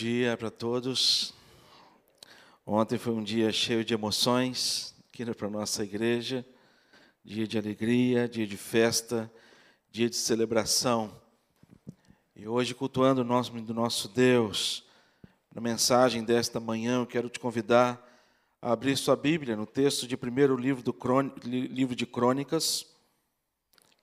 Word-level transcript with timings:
dia 0.00 0.34
para 0.34 0.50
todos. 0.50 1.34
Ontem 2.64 2.96
foi 2.96 3.12
um 3.12 3.22
dia 3.22 3.52
cheio 3.52 3.84
de 3.84 3.92
emoções 3.92 4.94
aqui 5.06 5.26
para 5.34 5.46
a 5.46 5.50
nossa 5.50 5.84
igreja. 5.84 6.42
Dia 7.22 7.46
de 7.46 7.58
alegria, 7.58 8.26
dia 8.26 8.46
de 8.46 8.56
festa, 8.56 9.30
dia 9.90 10.08
de 10.08 10.16
celebração. 10.16 11.14
E 12.34 12.48
hoje, 12.48 12.74
cultuando 12.74 13.20
o 13.20 13.24
nome 13.24 13.60
do 13.60 13.74
nosso 13.74 14.08
Deus, 14.08 14.86
na 15.54 15.60
mensagem 15.60 16.24
desta 16.24 16.58
manhã, 16.58 17.00
eu 17.00 17.06
quero 17.06 17.28
te 17.28 17.38
convidar 17.38 18.02
a 18.62 18.72
abrir 18.72 18.96
sua 18.96 19.16
Bíblia 19.16 19.54
no 19.54 19.66
texto 19.66 20.06
de 20.06 20.16
primeiro 20.16 20.56
livro, 20.56 20.82
do 20.82 20.96
livro 21.46 21.94
de 21.94 22.06
Crônicas, 22.06 22.86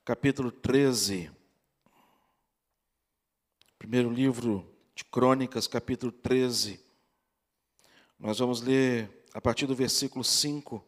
capítulo 0.06 0.52
13. 0.52 1.32
Primeiro 3.80 4.12
livro 4.12 4.77
de 4.98 5.06
Crônicas, 5.06 5.68
capítulo 5.68 6.12
13. 6.12 6.84
Nós 8.18 8.40
vamos 8.40 8.62
ler 8.62 9.28
a 9.32 9.40
partir 9.40 9.68
do 9.68 9.76
versículo 9.76 10.24
5. 10.24 10.84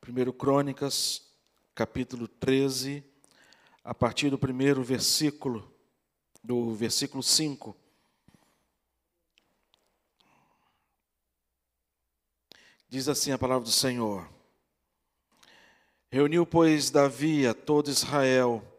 Primeiro 0.00 0.32
Crônicas, 0.32 1.30
capítulo 1.74 2.26
13, 2.26 3.04
a 3.84 3.92
partir 3.92 4.30
do 4.30 4.38
primeiro 4.38 4.82
versículo, 4.82 5.70
do 6.42 6.72
versículo 6.74 7.22
5. 7.22 7.76
Diz 12.88 13.06
assim 13.06 13.32
a 13.32 13.38
palavra 13.38 13.64
do 13.64 13.70
Senhor: 13.70 14.26
Reuniu, 16.10 16.46
pois, 16.46 16.88
Davi 16.88 17.46
a 17.46 17.52
todo 17.52 17.90
Israel, 17.90 18.73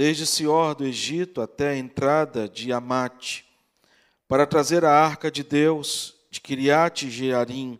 desde 0.00 0.24
Sior 0.24 0.74
do 0.74 0.82
Egito 0.82 1.42
até 1.42 1.68
a 1.68 1.76
entrada 1.76 2.48
de 2.48 2.72
Amate, 2.72 3.44
para 4.26 4.46
trazer 4.46 4.82
a 4.82 4.90
arca 4.90 5.30
de 5.30 5.42
Deus 5.42 6.16
de 6.30 6.40
Kiriat 6.40 7.10
Jearim. 7.10 7.78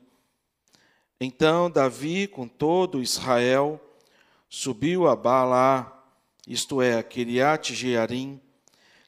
Então 1.18 1.70
Davi, 1.70 2.26
com 2.26 2.46
todo 2.46 3.00
Israel, 3.00 3.80
subiu 4.50 5.08
a 5.08 5.16
Baalá, 5.16 6.04
isto 6.46 6.82
é, 6.82 6.98
a 6.98 7.02
Kiriat 7.02 7.74
Jearim, 7.74 8.38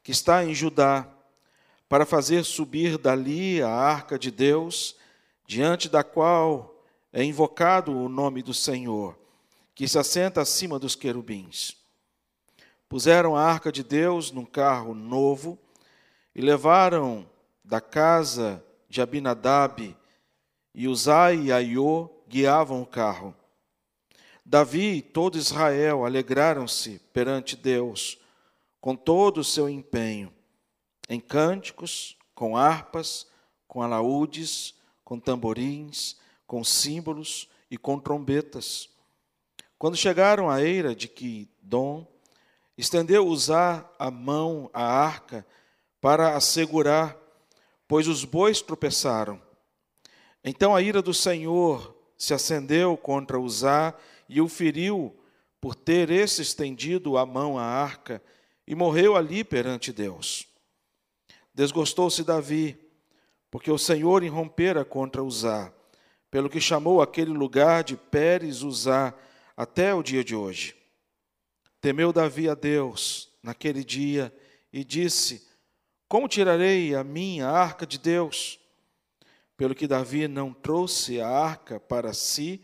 que 0.02 0.10
está 0.10 0.42
em 0.42 0.54
Judá, 0.54 1.06
para 1.91 2.06
fazer 2.06 2.42
subir 2.47 2.97
dali 2.97 3.60
a 3.60 3.69
arca 3.69 4.19
de 4.19 4.30
Deus, 4.30 4.97
diante 5.47 5.86
da 5.86 6.02
qual 6.02 6.82
é 7.12 7.22
invocado 7.22 7.94
o 7.94 8.08
nome 8.08 8.42
do 8.42 8.54
Senhor, 8.54 9.19
que 9.74 9.86
se 9.86 9.98
assenta 9.98 10.41
acima 10.41 10.78
dos 10.78 10.97
querubins. 10.97 11.81
Puseram 12.92 13.34
a 13.34 13.42
arca 13.42 13.72
de 13.72 13.82
Deus 13.82 14.30
num 14.30 14.44
carro 14.44 14.92
novo 14.92 15.58
e 16.34 16.42
levaram 16.42 17.26
da 17.64 17.80
casa 17.80 18.62
de 18.86 19.00
Abinadab, 19.00 19.96
e 20.74 20.86
Uzai 20.86 21.44
e 21.44 21.52
Aiô 21.52 22.10
guiavam 22.28 22.82
o 22.82 22.86
carro. 22.86 23.34
Davi 24.44 24.96
e 24.96 25.00
todo 25.00 25.38
Israel 25.38 26.04
alegraram-se 26.04 27.00
perante 27.14 27.56
Deus 27.56 28.18
com 28.78 28.94
todo 28.94 29.38
o 29.38 29.44
seu 29.44 29.70
empenho, 29.70 30.30
em 31.08 31.18
cânticos, 31.18 32.18
com 32.34 32.58
harpas, 32.58 33.26
com 33.66 33.80
alaúdes, 33.80 34.74
com 35.02 35.18
tamborins, 35.18 36.18
com 36.46 36.62
símbolos 36.62 37.48
e 37.70 37.78
com 37.78 37.98
trombetas. 37.98 38.90
Quando 39.78 39.96
chegaram 39.96 40.50
à 40.50 40.60
eira 40.62 40.94
de 40.94 41.08
Quidom, 41.08 42.11
Estendeu 42.77 43.27
usar 43.27 43.95
a 43.98 44.11
mão 44.11 44.70
à 44.73 44.83
arca 44.83 45.47
para 46.01 46.37
assegurar, 46.37 47.17
pois 47.87 48.09
os 48.09 48.25
bois 48.25 48.61
tropeçaram. 48.61 49.41
Então 50.44 50.75
a 50.75 50.82
ira 50.82 51.00
do 51.00 51.15
Senhor 51.15 51.97
se 52.16 52.34
acendeu 52.34 52.97
contra 52.97 53.38
Uzá 53.38 53.94
e 54.28 54.41
o 54.41 54.49
feriu 54.49 55.15
por 55.61 55.75
ter 55.75 56.11
esse 56.11 56.43
estendido 56.43 57.16
a 57.16 57.25
mão 57.25 57.59
à 57.59 57.62
arca 57.62 58.22
e 58.66 58.75
morreu 58.75 59.16
ali 59.16 59.44
perante 59.44 59.93
Deus. 59.93 60.49
Desgostou-se 61.55 62.25
Davi, 62.25 62.77
porque 63.50 63.71
o 63.71 63.78
Senhor 63.78 64.22
irrompera 64.22 64.84
contra 64.84 65.22
Uzá, 65.22 65.72
pelo 66.31 66.49
que 66.49 66.61
chamou 66.61 67.03
aquele 67.03 67.31
lugar 67.31 67.84
de 67.84 67.97
Pérez 67.97 68.62
Uzá 68.62 69.15
até 69.56 69.94
o 69.94 70.03
dia 70.03 70.25
de 70.25 70.34
hoje. 70.34 70.81
Temeu 71.82 72.12
Davi 72.12 72.48
a 72.48 72.54
Deus 72.54 73.28
naquele 73.43 73.82
dia 73.82 74.32
e 74.72 74.84
disse: 74.84 75.44
Como 76.09 76.28
tirarei 76.28 76.94
a 76.94 77.03
minha 77.03 77.48
arca 77.48 77.84
de 77.84 77.98
Deus? 77.98 78.60
Pelo 79.56 79.75
que 79.75 79.88
Davi 79.88 80.28
não 80.28 80.53
trouxe 80.53 81.20
a 81.20 81.28
arca 81.28 81.81
para 81.81 82.12
si, 82.12 82.62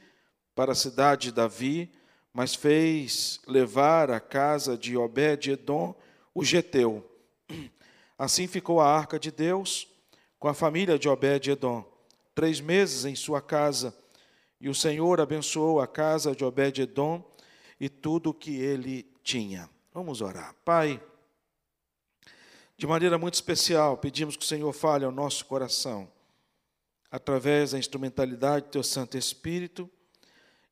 para 0.55 0.71
a 0.71 0.77
cidade 0.77 1.23
de 1.23 1.33
Davi, 1.33 1.91
mas 2.33 2.55
fez 2.55 3.41
levar 3.45 4.09
à 4.09 4.21
casa 4.21 4.79
de 4.79 4.97
Obed-Edom, 4.97 5.97
o 6.33 6.45
geteu. 6.45 7.05
Assim 8.17 8.47
ficou 8.47 8.81
a 8.81 8.87
arca 8.87 9.19
de 9.19 9.33
Deus 9.33 9.89
com 10.39 10.47
a 10.47 10.55
família 10.55 10.97
de 10.97 11.09
Obed-Edom, 11.09 11.85
três 12.37 12.61
meses 12.61 13.05
em 13.05 13.17
sua 13.17 13.43
casa, 13.43 13.93
e 14.61 14.69
o 14.69 14.75
Senhor 14.75 15.21
abençoou 15.21 15.81
a 15.81 15.89
casa 15.89 16.37
de 16.37 16.45
Obed-Edom 16.45 17.29
e 17.81 17.89
tudo 17.89 18.31
o 18.31 18.35
que 18.35 18.57
ele 18.61 19.08
tinha. 19.29 19.69
Vamos 19.93 20.23
orar. 20.23 20.55
Pai, 20.65 20.99
de 22.79 22.87
maneira 22.87 23.19
muito 23.19 23.35
especial, 23.35 23.99
pedimos 23.99 24.39
que 24.39 24.43
o 24.43 24.49
Senhor 24.49 24.73
fale 24.73 25.05
ao 25.05 25.13
nosso 25.13 25.45
coração, 25.45 26.11
através 27.11 27.73
da 27.73 27.79
instrumentalidade 27.79 28.65
do 28.65 28.71
Teu 28.71 28.83
Santo 28.83 29.19
Espírito, 29.19 29.91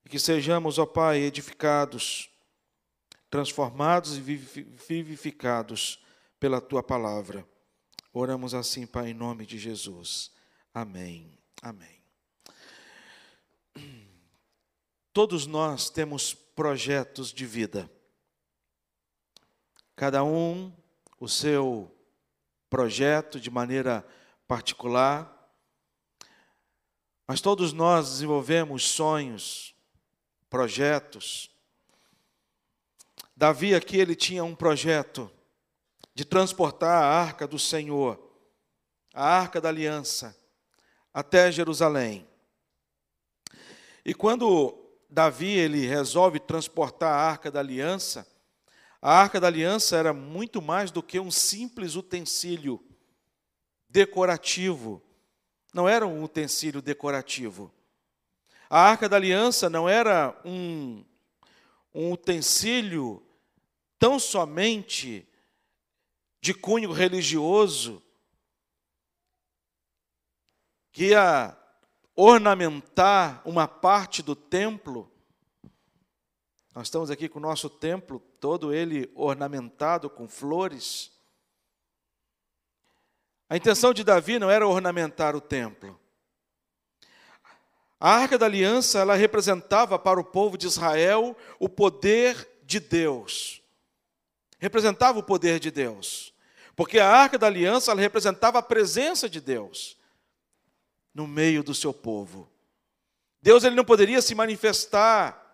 e 0.02 0.08
que 0.08 0.18
sejamos, 0.18 0.78
ó 0.78 0.86
Pai, 0.86 1.18
edificados, 1.18 2.30
transformados 3.28 4.16
e 4.16 4.20
vivificados 4.22 6.02
pela 6.40 6.58
Tua 6.58 6.82
palavra. 6.82 7.46
Oramos 8.10 8.54
assim, 8.54 8.86
Pai, 8.86 9.10
em 9.10 9.14
nome 9.14 9.44
de 9.44 9.58
Jesus. 9.58 10.30
Amém. 10.72 11.38
Amém. 11.60 12.00
Todos 15.12 15.46
nós 15.46 15.90
temos 15.90 16.32
projetos 16.32 17.34
de 17.34 17.44
vida. 17.44 17.90
Cada 19.96 20.22
um 20.22 20.70
o 21.18 21.26
seu 21.26 21.90
projeto 22.68 23.40
de 23.40 23.50
maneira 23.50 24.06
particular. 24.46 25.32
Mas 27.26 27.40
todos 27.40 27.72
nós 27.72 28.10
desenvolvemos 28.10 28.84
sonhos, 28.84 29.74
projetos. 30.50 31.50
Davi 33.34 33.74
aqui 33.74 33.96
ele 33.96 34.14
tinha 34.14 34.44
um 34.44 34.54
projeto 34.54 35.30
de 36.14 36.26
transportar 36.26 37.02
a 37.02 37.06
arca 37.06 37.48
do 37.48 37.58
Senhor, 37.58 38.20
a 39.14 39.26
arca 39.26 39.62
da 39.62 39.70
aliança, 39.70 40.36
até 41.12 41.50
Jerusalém. 41.50 42.28
E 44.04 44.12
quando 44.12 44.78
Davi 45.08 45.50
ele 45.50 45.86
resolve 45.86 46.38
transportar 46.38 47.12
a 47.12 47.30
arca 47.30 47.50
da 47.50 47.60
aliança, 47.60 48.26
a 49.08 49.20
arca 49.20 49.38
da 49.38 49.46
aliança 49.46 49.96
era 49.96 50.12
muito 50.12 50.60
mais 50.60 50.90
do 50.90 51.00
que 51.00 51.20
um 51.20 51.30
simples 51.30 51.94
utensílio 51.94 52.84
decorativo. 53.88 55.00
Não 55.72 55.88
era 55.88 56.04
um 56.04 56.24
utensílio 56.24 56.82
decorativo. 56.82 57.72
A 58.68 58.80
arca 58.80 59.08
da 59.08 59.14
aliança 59.14 59.70
não 59.70 59.88
era 59.88 60.36
um, 60.44 61.04
um 61.94 62.10
utensílio 62.10 63.24
tão 63.96 64.18
somente 64.18 65.24
de 66.40 66.52
cunho 66.52 66.90
religioso 66.90 68.02
que 70.90 71.10
ia 71.10 71.56
ornamentar 72.16 73.40
uma 73.44 73.68
parte 73.68 74.20
do 74.20 74.34
templo. 74.34 75.08
Nós 76.76 76.88
estamos 76.88 77.10
aqui 77.10 77.26
com 77.26 77.38
o 77.38 77.42
nosso 77.42 77.70
templo, 77.70 78.20
todo 78.38 78.70
ele 78.70 79.10
ornamentado 79.14 80.10
com 80.10 80.28
flores. 80.28 81.10
A 83.48 83.56
intenção 83.56 83.94
de 83.94 84.04
Davi 84.04 84.38
não 84.38 84.50
era 84.50 84.68
ornamentar 84.68 85.34
o 85.34 85.40
templo. 85.40 85.98
A 87.98 88.10
arca 88.10 88.36
da 88.36 88.44
aliança, 88.44 88.98
ela 88.98 89.14
representava 89.14 89.98
para 89.98 90.20
o 90.20 90.24
povo 90.24 90.58
de 90.58 90.66
Israel 90.66 91.34
o 91.58 91.66
poder 91.66 92.46
de 92.62 92.78
Deus. 92.78 93.62
Representava 94.58 95.18
o 95.18 95.22
poder 95.22 95.58
de 95.58 95.70
Deus. 95.70 96.34
Porque 96.76 96.98
a 96.98 97.08
arca 97.08 97.38
da 97.38 97.46
aliança, 97.46 97.90
ela 97.90 98.02
representava 98.02 98.58
a 98.58 98.62
presença 98.62 99.30
de 99.30 99.40
Deus 99.40 99.96
no 101.14 101.26
meio 101.26 101.62
do 101.62 101.74
seu 101.74 101.94
povo. 101.94 102.46
Deus 103.40 103.64
ele 103.64 103.76
não 103.76 103.84
poderia 103.84 104.20
se 104.20 104.34
manifestar 104.34 105.45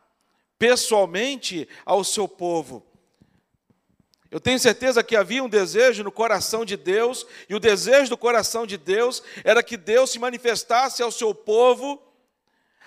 pessoalmente 0.62 1.68
ao 1.84 2.04
seu 2.04 2.28
povo. 2.28 2.86
Eu 4.30 4.38
tenho 4.38 4.60
certeza 4.60 5.02
que 5.02 5.16
havia 5.16 5.42
um 5.42 5.48
desejo 5.48 6.04
no 6.04 6.12
coração 6.12 6.64
de 6.64 6.76
Deus, 6.76 7.26
e 7.48 7.54
o 7.56 7.58
desejo 7.58 8.10
do 8.10 8.16
coração 8.16 8.64
de 8.64 8.76
Deus 8.76 9.24
era 9.42 9.60
que 9.60 9.76
Deus 9.76 10.10
se 10.10 10.20
manifestasse 10.20 11.02
ao 11.02 11.10
seu 11.10 11.34
povo, 11.34 12.00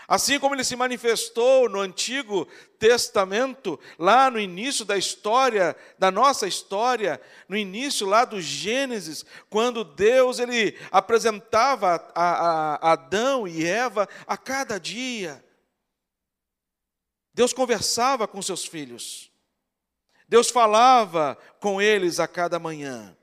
assim 0.08 0.40
como 0.40 0.56
ele 0.56 0.64
se 0.64 0.78
manifestou 0.78 1.68
no 1.68 1.82
Antigo 1.82 2.48
Testamento, 2.80 3.78
lá 4.00 4.32
no 4.32 4.40
início 4.40 4.86
da 4.86 4.98
história, 4.98 5.76
da 6.00 6.10
nossa 6.10 6.48
história, 6.48 7.20
no 7.50 7.58
início 7.58 8.08
lá 8.08 8.24
do 8.24 8.40
Gênesis, 8.40 9.26
quando 9.50 9.84
Deus 9.84 10.40
ele 10.40 10.78
apresentava 10.90 12.10
a, 12.16 12.76
a 12.76 12.92
Adão 12.94 13.46
e 13.46 13.66
Eva 13.66 14.08
a 14.26 14.38
cada 14.38 14.80
dia. 14.80 15.45
Deus 17.36 17.52
conversava 17.52 18.30
com 18.30 18.42
seus 18.42 18.66
filhos. 18.66 19.30
Deus 20.26 20.50
falava 20.50 21.38
com 21.60 21.82
eles 21.82 22.18
a 22.18 22.30
cada 22.30 22.58
manhã. 22.58 23.16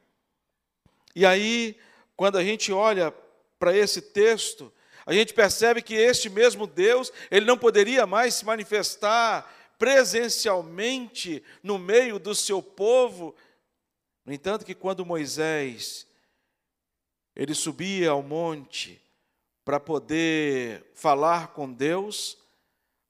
E 1.16 1.24
aí, 1.24 1.78
quando 2.14 2.36
a 2.36 2.44
gente 2.44 2.70
olha 2.70 3.10
para 3.58 3.74
esse 3.74 4.02
texto, 4.02 4.70
a 5.06 5.14
gente 5.14 5.32
percebe 5.32 5.80
que 5.80 5.94
este 5.94 6.28
mesmo 6.28 6.66
Deus, 6.66 7.10
ele 7.30 7.46
não 7.46 7.56
poderia 7.56 8.06
mais 8.06 8.34
se 8.34 8.44
manifestar 8.44 9.50
presencialmente 9.78 11.42
no 11.62 11.78
meio 11.78 12.18
do 12.18 12.34
seu 12.34 12.62
povo. 12.62 13.34
No 14.26 14.32
entanto, 14.34 14.66
que 14.66 14.74
quando 14.74 15.06
Moisés 15.06 16.06
ele 17.34 17.54
subia 17.54 18.10
ao 18.10 18.22
monte 18.22 19.00
para 19.64 19.80
poder 19.80 20.84
falar 20.94 21.54
com 21.54 21.72
Deus, 21.72 22.41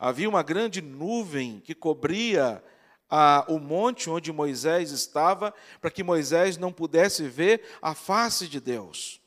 havia 0.02 0.28
uma 0.28 0.42
grande 0.42 0.82
nuvem 0.82 1.60
que 1.60 1.76
cobria 1.76 2.60
a, 3.08 3.44
o 3.46 3.60
monte 3.60 4.10
onde 4.10 4.32
Moisés 4.32 4.90
estava, 4.90 5.54
para 5.80 5.92
que 5.92 6.02
Moisés 6.02 6.56
não 6.56 6.72
pudesse 6.72 7.28
ver 7.28 7.62
a 7.80 7.94
face 7.94 8.48
de 8.48 8.60
Deus. 8.60 9.20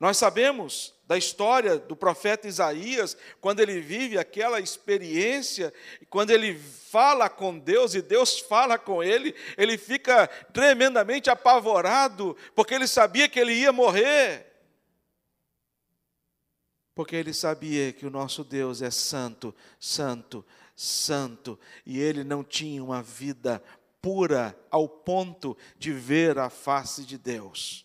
Nós 0.00 0.16
sabemos 0.16 0.92
da 1.06 1.16
história 1.16 1.78
do 1.78 1.94
profeta 1.94 2.48
Isaías, 2.48 3.16
quando 3.40 3.60
ele 3.60 3.80
vive 3.80 4.18
aquela 4.18 4.58
experiência, 4.58 5.72
quando 6.08 6.30
ele 6.30 6.58
fala 6.58 7.28
com 7.28 7.56
Deus 7.56 7.94
e 7.94 8.02
Deus 8.02 8.40
fala 8.40 8.78
com 8.78 9.00
ele, 9.00 9.32
ele 9.56 9.78
fica 9.78 10.26
tremendamente 10.52 11.30
apavorado, 11.30 12.36
porque 12.52 12.74
ele 12.74 12.88
sabia 12.88 13.28
que 13.28 13.38
ele 13.38 13.52
ia 13.52 13.72
morrer. 13.72 14.49
Porque 16.94 17.16
ele 17.16 17.32
sabia 17.32 17.92
que 17.92 18.06
o 18.06 18.10
nosso 18.10 18.44
Deus 18.44 18.82
é 18.82 18.90
santo, 18.90 19.54
santo, 19.78 20.44
santo, 20.74 21.58
e 21.84 22.00
ele 22.00 22.24
não 22.24 22.42
tinha 22.42 22.82
uma 22.82 23.02
vida 23.02 23.62
pura 24.00 24.58
ao 24.70 24.88
ponto 24.88 25.56
de 25.78 25.92
ver 25.92 26.38
a 26.38 26.48
face 26.48 27.04
de 27.04 27.18
Deus. 27.18 27.84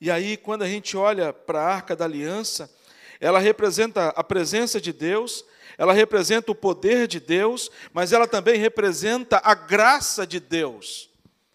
E 0.00 0.10
aí, 0.10 0.36
quando 0.36 0.62
a 0.62 0.68
gente 0.68 0.96
olha 0.96 1.32
para 1.32 1.60
a 1.60 1.74
arca 1.74 1.96
da 1.96 2.04
aliança, 2.04 2.70
ela 3.18 3.38
representa 3.38 4.08
a 4.08 4.22
presença 4.22 4.80
de 4.80 4.92
Deus, 4.92 5.44
ela 5.78 5.92
representa 5.92 6.52
o 6.52 6.54
poder 6.54 7.06
de 7.06 7.18
Deus, 7.18 7.70
mas 7.92 8.12
ela 8.12 8.26
também 8.26 8.58
representa 8.58 9.40
a 9.42 9.54
graça 9.54 10.26
de 10.26 10.38
Deus. 10.38 11.08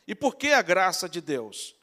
E 0.07 0.15
por 0.15 0.35
que 0.35 0.51
a 0.51 0.61
graça 0.61 1.07
de 1.07 1.21
Deus? 1.21 1.75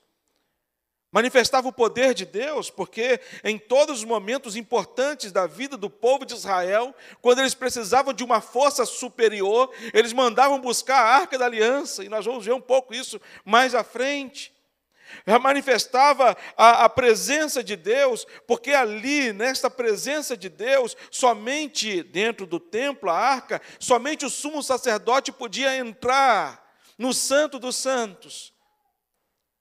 Manifestava 1.11 1.69
o 1.69 1.73
poder 1.73 2.13
de 2.13 2.27
Deus, 2.27 2.69
porque 2.69 3.19
em 3.43 3.59
todos 3.59 4.01
os 4.01 4.05
momentos 4.05 4.57
importantes 4.57 5.33
da 5.33 5.47
vida 5.47 5.75
do 5.75 5.89
povo 5.89 6.27
de 6.27 6.35
Israel, 6.35 6.95
quando 7.23 7.39
eles 7.39 7.55
precisavam 7.55 8.13
de 8.13 8.23
uma 8.23 8.43
força 8.43 8.85
superior, 8.85 9.73
eles 9.95 10.13
mandavam 10.13 10.61
buscar 10.61 10.99
a 10.99 11.17
arca 11.17 11.39
da 11.39 11.47
aliança, 11.47 12.05
e 12.05 12.11
nós 12.11 12.27
vamos 12.27 12.45
ver 12.45 12.53
um 12.53 12.61
pouco 12.61 12.95
isso 12.95 13.19
mais 13.43 13.75
à 13.75 13.83
frente. 13.83 14.53
Manifestava 15.41 16.37
a, 16.55 16.85
a 16.85 16.89
presença 16.91 17.65
de 17.65 17.75
Deus, 17.75 18.27
porque 18.47 18.73
ali, 18.73 19.33
nesta 19.33 19.71
presença 19.71 20.37
de 20.37 20.51
Deus, 20.51 20.95
somente 21.11 22.03
dentro 22.03 22.47
do 22.47 22.61
templo, 22.61 23.09
a 23.09 23.17
arca, 23.17 23.63
somente 23.79 24.27
o 24.27 24.31
sumo 24.31 24.63
sacerdote 24.63 25.33
podia 25.33 25.75
entrar 25.75 26.63
no 26.99 27.15
Santo 27.15 27.59
dos 27.59 27.77
Santos. 27.77 28.53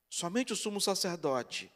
Somente 0.08 0.52
o 0.52 0.56
sumo 0.56 0.80
sacerdote. 0.80 1.72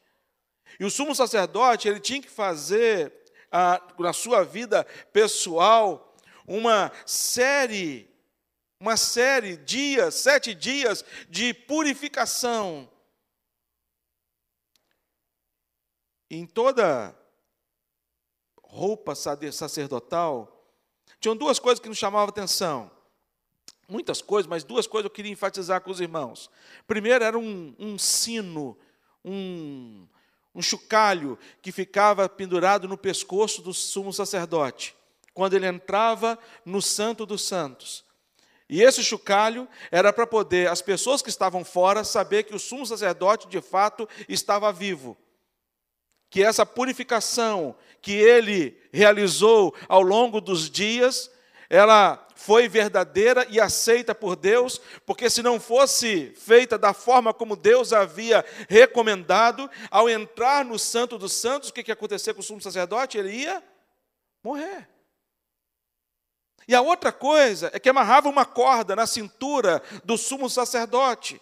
E 0.80 0.84
o 0.84 0.90
sumo 0.90 1.14
sacerdote, 1.14 1.88
ele 1.88 2.00
tinha 2.00 2.22
que 2.22 2.30
fazer, 2.30 3.12
a, 3.50 3.80
na 3.98 4.12
sua 4.12 4.42
vida 4.44 4.84
pessoal, 5.12 6.16
uma 6.46 6.90
série, 7.06 8.10
uma 8.80 8.96
série, 8.96 9.56
dias, 9.56 10.14
sete 10.14 10.54
dias 10.54 11.04
de 11.28 11.52
purificação. 11.52 12.90
Em 16.30 16.46
toda 16.46 17.14
roupa 18.62 19.14
sacerdotal, 19.14 20.66
tinham 21.20 21.36
duas 21.36 21.58
coisas 21.58 21.78
que 21.78 21.88
nos 21.88 21.98
chamavam 21.98 22.30
atenção 22.30 23.01
muitas 23.88 24.22
coisas, 24.22 24.48
mas 24.48 24.64
duas 24.64 24.86
coisas 24.86 25.04
eu 25.04 25.10
queria 25.10 25.32
enfatizar 25.32 25.80
com 25.80 25.90
os 25.90 26.00
irmãos. 26.00 26.50
Primeiro 26.86 27.24
era 27.24 27.38
um, 27.38 27.74
um 27.78 27.98
sino, 27.98 28.76
um, 29.24 30.06
um 30.54 30.62
chocalho 30.62 31.38
que 31.60 31.72
ficava 31.72 32.28
pendurado 32.28 32.88
no 32.88 32.96
pescoço 32.96 33.62
do 33.62 33.74
sumo 33.74 34.12
sacerdote, 34.12 34.94
quando 35.34 35.54
ele 35.54 35.66
entrava 35.66 36.38
no 36.64 36.80
Santo 36.80 37.26
dos 37.26 37.42
Santos. 37.42 38.04
E 38.68 38.82
esse 38.82 39.04
chocalho 39.04 39.68
era 39.90 40.12
para 40.12 40.26
poder 40.26 40.68
as 40.68 40.80
pessoas 40.80 41.20
que 41.20 41.28
estavam 41.28 41.64
fora 41.64 42.04
saber 42.04 42.44
que 42.44 42.54
o 42.54 42.58
sumo 42.58 42.86
sacerdote 42.86 43.46
de 43.48 43.60
fato 43.60 44.08
estava 44.28 44.72
vivo. 44.72 45.16
Que 46.30 46.42
essa 46.42 46.64
purificação 46.64 47.76
que 48.00 48.12
ele 48.12 48.80
realizou 48.90 49.74
ao 49.88 50.00
longo 50.00 50.40
dos 50.40 50.70
dias 50.70 51.30
ela 51.72 52.28
foi 52.44 52.68
verdadeira 52.68 53.46
e 53.48 53.60
aceita 53.60 54.12
por 54.12 54.34
Deus, 54.34 54.80
porque 55.06 55.30
se 55.30 55.44
não 55.44 55.60
fosse 55.60 56.34
feita 56.34 56.76
da 56.76 56.92
forma 56.92 57.32
como 57.32 57.54
Deus 57.54 57.92
havia 57.92 58.44
recomendado, 58.68 59.70
ao 59.88 60.10
entrar 60.10 60.64
no 60.64 60.76
Santo 60.76 61.16
dos 61.16 61.32
Santos, 61.34 61.68
o 61.68 61.72
que, 61.72 61.84
que 61.84 61.92
ia 61.92 61.94
acontecer 61.94 62.34
com 62.34 62.40
o 62.40 62.42
sumo 62.42 62.60
sacerdote? 62.60 63.16
Ele 63.16 63.30
ia 63.30 63.62
morrer. 64.42 64.88
E 66.66 66.74
a 66.74 66.80
outra 66.80 67.12
coisa 67.12 67.70
é 67.72 67.78
que 67.78 67.88
amarrava 67.88 68.28
uma 68.28 68.44
corda 68.44 68.96
na 68.96 69.06
cintura 69.06 69.80
do 70.04 70.18
sumo 70.18 70.50
sacerdote. 70.50 71.40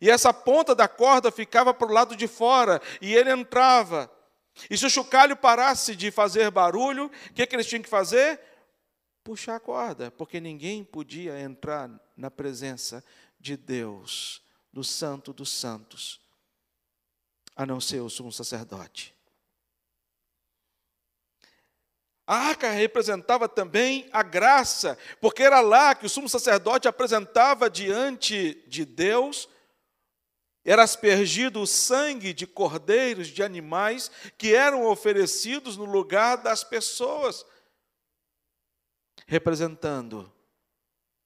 E 0.00 0.10
essa 0.10 0.34
ponta 0.34 0.74
da 0.74 0.88
corda 0.88 1.30
ficava 1.30 1.72
para 1.72 1.86
o 1.86 1.92
lado 1.92 2.16
de 2.16 2.26
fora, 2.26 2.82
e 3.00 3.14
ele 3.14 3.30
entrava. 3.30 4.10
E 4.68 4.76
se 4.76 4.84
o 4.84 4.90
chocalho 4.90 5.36
parasse 5.36 5.94
de 5.94 6.10
fazer 6.10 6.50
barulho, 6.50 7.06
o 7.06 7.34
que, 7.34 7.46
que 7.46 7.54
eles 7.54 7.66
tinham 7.66 7.82
que 7.82 7.88
fazer? 7.88 8.49
Puxar 9.30 9.54
a 9.54 9.60
corda, 9.60 10.10
porque 10.10 10.40
ninguém 10.40 10.82
podia 10.82 11.38
entrar 11.38 11.88
na 12.16 12.28
presença 12.28 13.04
de 13.38 13.56
Deus, 13.56 14.42
do 14.72 14.82
Santo 14.82 15.32
dos 15.32 15.50
Santos, 15.50 16.20
a 17.54 17.64
não 17.64 17.80
ser 17.80 18.00
o 18.00 18.10
sumo 18.10 18.32
sacerdote. 18.32 19.14
A 22.26 22.34
arca 22.48 22.72
representava 22.72 23.48
também 23.48 24.08
a 24.12 24.24
graça, 24.24 24.98
porque 25.20 25.44
era 25.44 25.60
lá 25.60 25.94
que 25.94 26.06
o 26.06 26.10
sumo 26.10 26.28
sacerdote 26.28 26.88
apresentava 26.88 27.70
diante 27.70 28.64
de 28.66 28.84
Deus, 28.84 29.48
era 30.64 30.82
aspergido 30.82 31.60
o 31.60 31.68
sangue 31.68 32.32
de 32.32 32.48
cordeiros, 32.48 33.28
de 33.28 33.44
animais, 33.44 34.10
que 34.36 34.52
eram 34.52 34.86
oferecidos 34.86 35.76
no 35.76 35.84
lugar 35.84 36.38
das 36.38 36.64
pessoas 36.64 37.46
representando 39.30 40.28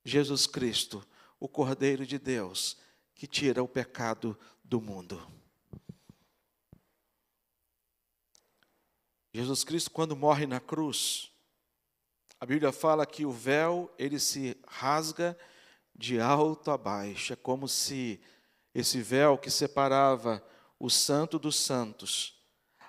Jesus 0.05 0.47
Cristo, 0.47 1.03
o 1.41 1.49
Cordeiro 1.49 2.05
de 2.05 2.19
Deus, 2.19 2.77
que 3.15 3.27
tira 3.27 3.63
o 3.63 3.67
pecado 3.67 4.39
do 4.63 4.79
mundo. 4.79 5.27
Jesus 9.33 9.65
Cristo, 9.65 9.91
quando 9.91 10.15
morre 10.15 10.47
na 10.47 10.61
cruz, 10.61 11.33
a 12.39 12.45
Bíblia 12.45 12.73
fala 12.73 13.07
que 13.07 13.25
o 13.25 13.33
véu 13.33 13.91
ele 13.99 14.21
se 14.21 14.55
rasga 14.67 15.35
de 15.95 16.21
alto 16.21 16.71
a 16.71 16.77
baixo, 16.77 17.33
é 17.33 17.37
como 17.37 17.67
se 17.67 18.21
esse 18.75 19.01
véu 19.01 19.39
que 19.39 19.51
separava 19.51 20.47
o 20.79 20.91
Santo 20.91 21.39
dos 21.39 21.57
Santos, 21.57 22.39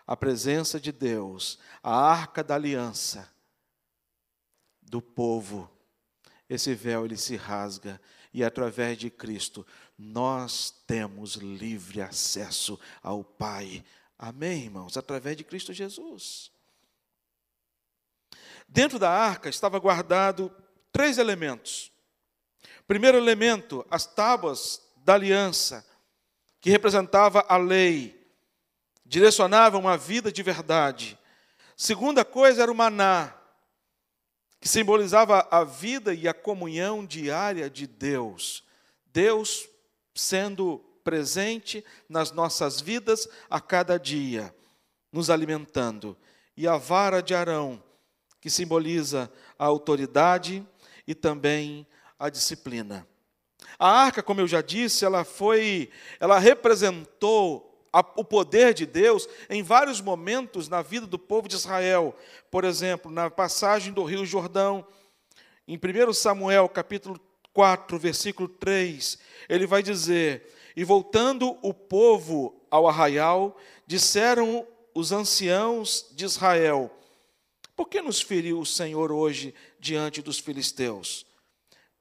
a 0.06 0.18
presença 0.18 0.78
de 0.78 0.92
Deus, 0.92 1.58
a 1.82 1.96
arca 1.96 2.44
da 2.44 2.56
aliança, 2.56 3.34
do 4.96 5.02
povo. 5.02 5.70
Esse 6.50 6.74
véu 6.74 7.04
ele 7.04 7.18
se 7.18 7.36
rasga 7.36 8.00
e 8.34 8.46
através 8.46 8.98
de 8.98 9.10
Cristo 9.10 9.68
nós 9.98 10.74
temos 10.88 11.36
livre 11.36 12.02
acesso 12.02 12.80
ao 13.04 13.22
Pai. 13.22 13.84
Amém, 14.18 14.64
irmãos? 14.64 14.96
Através 14.96 15.36
de 15.36 15.44
Cristo 15.44 15.74
Jesus. 15.74 16.50
Dentro 18.70 18.98
da 18.98 19.12
arca 19.12 19.50
estava 19.50 19.78
guardado 19.80 20.50
três 20.94 21.18
elementos. 21.18 21.92
Primeiro 22.88 23.18
elemento, 23.18 23.86
as 23.92 24.06
tábuas 24.06 24.82
da 25.04 25.16
aliança, 25.16 25.86
que 26.62 26.70
representava 26.70 27.46
a 27.50 27.58
lei, 27.58 28.26
direcionavam 29.06 29.82
uma 29.82 29.98
vida 29.98 30.32
de 30.32 30.42
verdade. 30.42 31.20
Segunda 31.76 32.24
coisa 32.24 32.64
era 32.64 32.72
o 32.72 32.76
maná, 32.76 33.36
que 34.66 34.70
simbolizava 34.70 35.48
a 35.52 35.64
vida 35.64 36.12
e 36.12 36.28
a 36.28 36.34
comunhão 36.34 37.06
diária 37.06 37.70
de 37.70 37.86
Deus. 37.86 38.64
Deus 39.14 39.70
sendo 40.16 40.80
presente 41.04 41.86
nas 42.10 42.32
nossas 42.32 42.82
vidas 42.82 43.30
a 43.48 43.62
cada 43.62 44.00
dia, 44.00 44.52
nos 45.12 45.30
alimentando. 45.30 46.18
E 46.58 46.68
a 46.68 46.78
vara 46.78 47.22
de 47.22 47.36
Arão, 47.36 47.80
que 48.42 48.50
simboliza 48.50 49.32
a 49.60 49.66
autoridade 49.66 50.68
e 51.06 51.14
também 51.14 51.86
a 52.18 52.28
disciplina. 52.28 53.08
A 53.78 53.88
arca, 53.88 54.24
como 54.24 54.42
eu 54.42 54.48
já 54.48 54.64
disse, 54.64 55.06
ela 55.06 55.24
foi, 55.24 55.92
ela 56.20 56.40
representou 56.40 57.75
o 58.16 58.24
poder 58.24 58.74
de 58.74 58.86
Deus 58.86 59.28
em 59.50 59.64
vários 59.64 60.02
momentos 60.02 60.68
na 60.68 60.82
vida 60.82 61.06
do 61.06 61.20
povo 61.20 61.48
de 61.48 61.56
Israel. 61.56 62.16
Por 62.52 62.64
exemplo, 62.64 63.12
na 63.12 63.30
passagem 63.30 63.94
do 63.94 64.04
Rio 64.04 64.26
Jordão, 64.26 64.86
em 65.68 65.78
1 65.78 66.14
Samuel, 66.14 66.68
capítulo 66.70 67.20
4, 67.54 67.98
versículo 67.98 68.50
3, 68.50 69.18
ele 69.48 69.66
vai 69.66 69.82
dizer: 69.82 70.54
E 70.76 70.84
voltando 70.84 71.58
o 71.62 71.74
povo 71.74 72.62
ao 72.70 72.88
arraial, 72.88 73.58
disseram 73.88 74.68
os 74.94 75.14
anciãos 75.14 76.06
de 76.12 76.26
Israel: 76.26 76.92
Por 77.76 77.88
que 77.88 78.02
nos 78.02 78.22
feriu 78.22 78.60
o 78.60 78.66
Senhor 78.66 79.12
hoje 79.12 79.56
diante 79.80 80.22
dos 80.22 80.38
filisteus? 80.38 81.26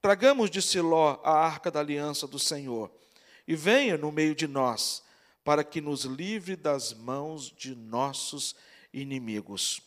Tragamos 0.02 0.50
de 0.50 0.60
Siló 0.60 1.20
a 1.22 1.32
arca 1.32 1.70
da 1.70 1.80
aliança 1.80 2.26
do 2.26 2.38
Senhor, 2.38 2.90
e 3.46 3.54
venha 3.54 3.96
no 3.96 4.10
meio 4.10 4.34
de 4.34 4.48
nós, 4.48 5.03
para 5.44 5.62
que 5.62 5.80
nos 5.80 6.04
livre 6.04 6.56
das 6.56 6.94
mãos 6.94 7.52
de 7.54 7.76
nossos 7.76 8.56
inimigos. 8.92 9.82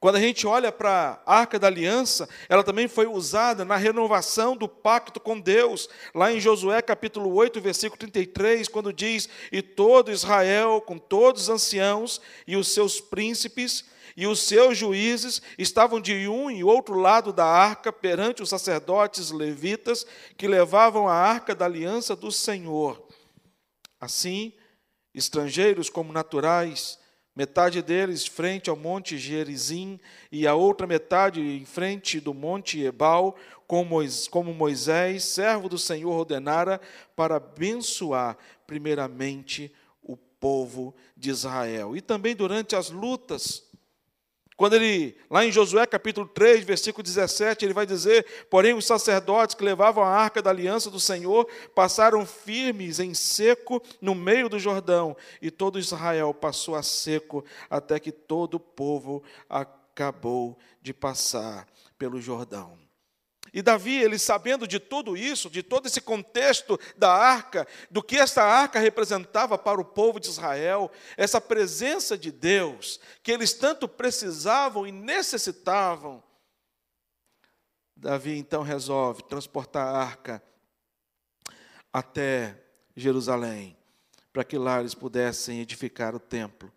Quando 0.00 0.16
a 0.16 0.20
gente 0.20 0.46
olha 0.46 0.72
para 0.72 1.20
a 1.26 1.40
arca 1.40 1.58
da 1.58 1.66
aliança, 1.66 2.26
ela 2.48 2.64
também 2.64 2.88
foi 2.88 3.06
usada 3.06 3.66
na 3.66 3.76
renovação 3.76 4.56
do 4.56 4.66
pacto 4.66 5.20
com 5.20 5.38
Deus, 5.38 5.90
lá 6.14 6.32
em 6.32 6.40
Josué 6.40 6.80
capítulo 6.80 7.34
8, 7.34 7.60
versículo 7.60 7.98
33, 7.98 8.66
quando 8.68 8.94
diz: 8.94 9.28
E 9.52 9.60
todo 9.60 10.10
Israel, 10.10 10.80
com 10.80 10.96
todos 10.96 11.42
os 11.42 11.48
anciãos 11.50 12.18
e 12.46 12.56
os 12.56 12.68
seus 12.68 12.98
príncipes, 12.98 13.84
e 14.16 14.26
os 14.26 14.40
seus 14.40 14.78
juízes 14.78 15.42
estavam 15.58 16.00
de 16.00 16.26
um 16.26 16.50
e 16.50 16.64
outro 16.64 16.94
lado 16.94 17.30
da 17.30 17.44
arca 17.44 17.92
perante 17.92 18.42
os 18.42 18.48
sacerdotes 18.48 19.30
levitas 19.30 20.06
que 20.38 20.48
levavam 20.48 21.08
a 21.08 21.14
arca 21.14 21.54
da 21.54 21.66
aliança 21.66 22.16
do 22.16 22.32
Senhor. 22.32 23.06
Assim, 24.00 24.54
estrangeiros 25.14 25.88
como 25.90 26.12
naturais, 26.12 26.98
metade 27.34 27.80
deles 27.80 28.26
frente 28.26 28.68
ao 28.68 28.76
monte 28.76 29.16
Gerizim 29.16 29.98
e 30.30 30.46
a 30.46 30.54
outra 30.54 30.86
metade 30.86 31.40
em 31.40 31.64
frente 31.64 32.20
do 32.20 32.34
monte 32.34 32.82
Ebal, 32.82 33.36
como 33.66 34.54
Moisés, 34.54 35.24
servo 35.24 35.68
do 35.68 35.78
Senhor, 35.78 36.12
ordenara 36.12 36.80
para 37.14 37.36
abençoar 37.36 38.36
primeiramente 38.66 39.72
o 40.02 40.16
povo 40.16 40.94
de 41.16 41.30
Israel. 41.30 41.96
E 41.96 42.00
também 42.00 42.34
durante 42.34 42.74
as 42.74 42.90
lutas, 42.90 43.69
quando 44.60 44.74
ele, 44.74 45.16
lá 45.30 45.42
em 45.42 45.50
Josué 45.50 45.86
capítulo 45.86 46.28
3, 46.28 46.64
versículo 46.64 47.02
17, 47.02 47.64
ele 47.64 47.72
vai 47.72 47.86
dizer: 47.86 48.26
Porém, 48.50 48.74
os 48.74 48.84
sacerdotes 48.84 49.54
que 49.54 49.64
levavam 49.64 50.04
a 50.04 50.08
arca 50.14 50.42
da 50.42 50.50
aliança 50.50 50.90
do 50.90 51.00
Senhor 51.00 51.48
passaram 51.74 52.26
firmes 52.26 53.00
em 53.00 53.14
seco 53.14 53.82
no 54.02 54.14
meio 54.14 54.50
do 54.50 54.58
Jordão, 54.58 55.16
e 55.40 55.50
todo 55.50 55.78
Israel 55.78 56.34
passou 56.34 56.74
a 56.74 56.82
seco, 56.82 57.42
até 57.70 57.98
que 57.98 58.12
todo 58.12 58.56
o 58.56 58.60
povo 58.60 59.22
acabou 59.48 60.58
de 60.82 60.92
passar 60.92 61.66
pelo 61.98 62.20
Jordão. 62.20 62.89
E 63.52 63.62
Davi, 63.62 63.96
ele 63.96 64.18
sabendo 64.18 64.66
de 64.66 64.78
tudo 64.78 65.16
isso, 65.16 65.50
de 65.50 65.62
todo 65.62 65.86
esse 65.86 66.00
contexto 66.00 66.78
da 66.96 67.12
arca, 67.12 67.66
do 67.90 68.02
que 68.02 68.16
essa 68.16 68.42
arca 68.42 68.78
representava 68.78 69.58
para 69.58 69.80
o 69.80 69.84
povo 69.84 70.20
de 70.20 70.28
Israel, 70.28 70.90
essa 71.16 71.40
presença 71.40 72.16
de 72.16 72.30
Deus, 72.30 73.00
que 73.22 73.32
eles 73.32 73.52
tanto 73.52 73.88
precisavam 73.88 74.86
e 74.86 74.92
necessitavam, 74.92 76.22
Davi 77.96 78.38
então 78.38 78.62
resolve 78.62 79.22
transportar 79.24 79.86
a 79.86 79.98
arca 79.98 80.42
até 81.92 82.56
Jerusalém, 82.96 83.76
para 84.32 84.44
que 84.44 84.56
lá 84.56 84.80
eles 84.80 84.94
pudessem 84.94 85.60
edificar 85.60 86.14
o 86.14 86.20
templo, 86.20 86.72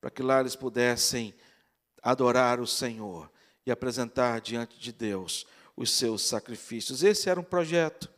para 0.00 0.10
que 0.10 0.22
lá 0.22 0.38
eles 0.38 0.54
pudessem 0.54 1.34
adorar 2.02 2.60
o 2.60 2.66
Senhor 2.66 3.30
e 3.66 3.70
apresentar 3.70 4.40
diante 4.40 4.78
de 4.78 4.92
Deus 4.92 5.46
os 5.80 5.92
seus 5.92 6.20
sacrifícios. 6.22 7.02
Esse 7.02 7.30
era 7.30 7.40
um 7.40 7.44
projeto, 7.44 8.10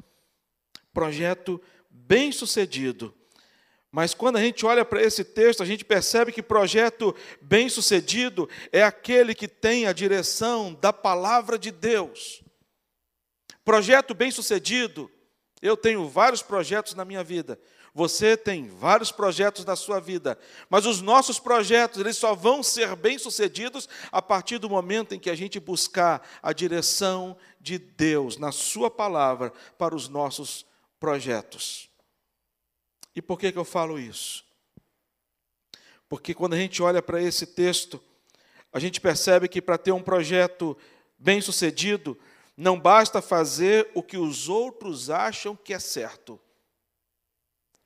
projeto 0.93 1.63
bem 1.89 2.33
sucedido. 2.33 3.15
Mas 3.91 4.15
quando 4.15 4.37
a 4.37 4.41
gente 4.41 4.67
olha 4.67 4.85
para 4.85 5.01
esse 5.01 5.23
texto, 5.23 5.63
a 5.63 5.67
gente 5.67 5.85
percebe 5.85 6.33
que 6.33 6.43
projeto 6.43 7.15
bem 7.41 7.69
sucedido 7.69 8.49
é 8.73 8.83
aquele 8.83 9.33
que 9.33 9.47
tem 9.47 9.87
a 9.87 9.93
direção 9.93 10.75
da 10.75 10.93
palavra 10.93 11.57
de 11.57 11.71
Deus. 11.71 12.43
Projeto 13.65 14.13
bem 14.13 14.33
sucedido, 14.33 15.09
eu 15.61 15.77
tenho 15.77 16.09
vários 16.09 16.43
projetos 16.43 16.95
na 16.95 17.05
minha 17.05 17.23
vida. 17.23 17.61
Você 17.95 18.39
tem 18.39 18.69
vários 18.69 19.13
projetos 19.13 19.67
na 19.67 19.77
sua 19.77 20.01
vida, 20.01 20.39
mas 20.71 20.87
os 20.87 21.03
nossos 21.03 21.39
projetos, 21.39 22.01
eles 22.01 22.17
só 22.17 22.35
vão 22.35 22.63
ser 22.63 22.97
bem-sucedidos 22.97 23.87
a 24.11 24.23
partir 24.23 24.57
do 24.57 24.71
momento 24.71 25.15
em 25.15 25.19
que 25.19 25.29
a 25.29 25.35
gente 25.35 25.61
buscar 25.61 26.27
a 26.43 26.55
direção 26.55 27.37
de 27.61 27.79
Deus 27.79 28.39
na 28.39 28.51
sua 28.51 28.91
palavra 28.91 29.53
para 29.77 29.95
os 29.95 30.09
nossos 30.09 30.65
projetos. 30.99 31.91
E 33.15 33.21
por 33.21 33.39
que 33.39 33.53
que 33.53 33.59
eu 33.59 33.65
falo 33.65 33.99
isso? 33.99 34.43
Porque 36.09 36.33
quando 36.33 36.55
a 36.55 36.59
gente 36.59 36.83
olha 36.83 37.03
para 37.03 37.21
esse 37.21 37.45
texto, 37.45 38.03
a 38.73 38.79
gente 38.79 39.03
percebe 39.03 39.49
que 39.49 39.61
para 39.61 39.77
ter 39.77 39.93
um 39.93 40.03
projeto 40.03 40.77
bem-sucedido, 41.19 42.19
não 42.57 42.81
basta 42.81 43.21
fazer 43.21 43.91
o 43.95 44.03
que 44.03 44.17
os 44.17 44.49
outros 44.49 45.11
acham 45.11 45.55
que 45.55 45.75
é 45.75 45.79
certo. 45.79 46.41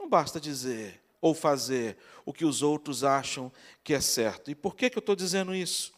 Não 0.06 0.10
basta 0.10 0.38
dizer 0.38 1.02
ou 1.20 1.34
fazer 1.34 1.96
o 2.24 2.32
que 2.32 2.44
os 2.44 2.62
outros 2.62 3.02
acham 3.02 3.50
que 3.82 3.92
é 3.92 4.00
certo. 4.00 4.48
E 4.48 4.54
por 4.54 4.76
que, 4.76 4.88
que 4.88 4.96
eu 4.96 5.00
estou 5.00 5.16
dizendo 5.16 5.52
isso? 5.52 5.92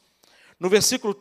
No 0.59 0.71
versículo 0.71 1.15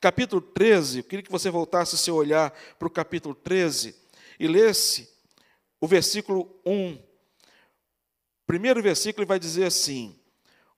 capítulo 0.00 0.40
13, 0.40 0.98
eu 0.98 1.04
queria 1.04 1.24
que 1.24 1.30
você 1.30 1.50
voltasse 1.50 1.98
seu 1.98 2.14
olhar 2.14 2.52
para 2.78 2.86
o 2.86 2.90
capítulo 2.90 3.34
13 3.34 3.96
e 4.38 4.46
lesse 4.46 5.12
o 5.80 5.88
versículo 5.88 6.54
1. 6.64 6.94
O 6.94 7.00
primeiro 8.46 8.80
versículo 8.80 9.26
vai 9.26 9.40
dizer 9.40 9.64
assim: 9.64 10.16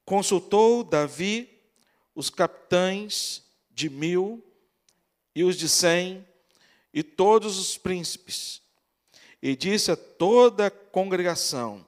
Consultou 0.07 0.83
Davi 0.83 1.51
os 2.15 2.31
capitães 2.31 3.43
de 3.71 3.91
mil 3.91 4.43
e 5.35 5.45
os 5.45 5.59
de 5.59 5.69
cem 5.69 6.27
e 6.95 7.03
todos 7.03 7.59
os 7.59 7.77
príncipes 7.77 8.62
e 9.43 9.57
disse 9.57 9.91
a 9.91 9.97
toda 9.97 10.69
a 10.69 10.71
congregação, 10.71 11.85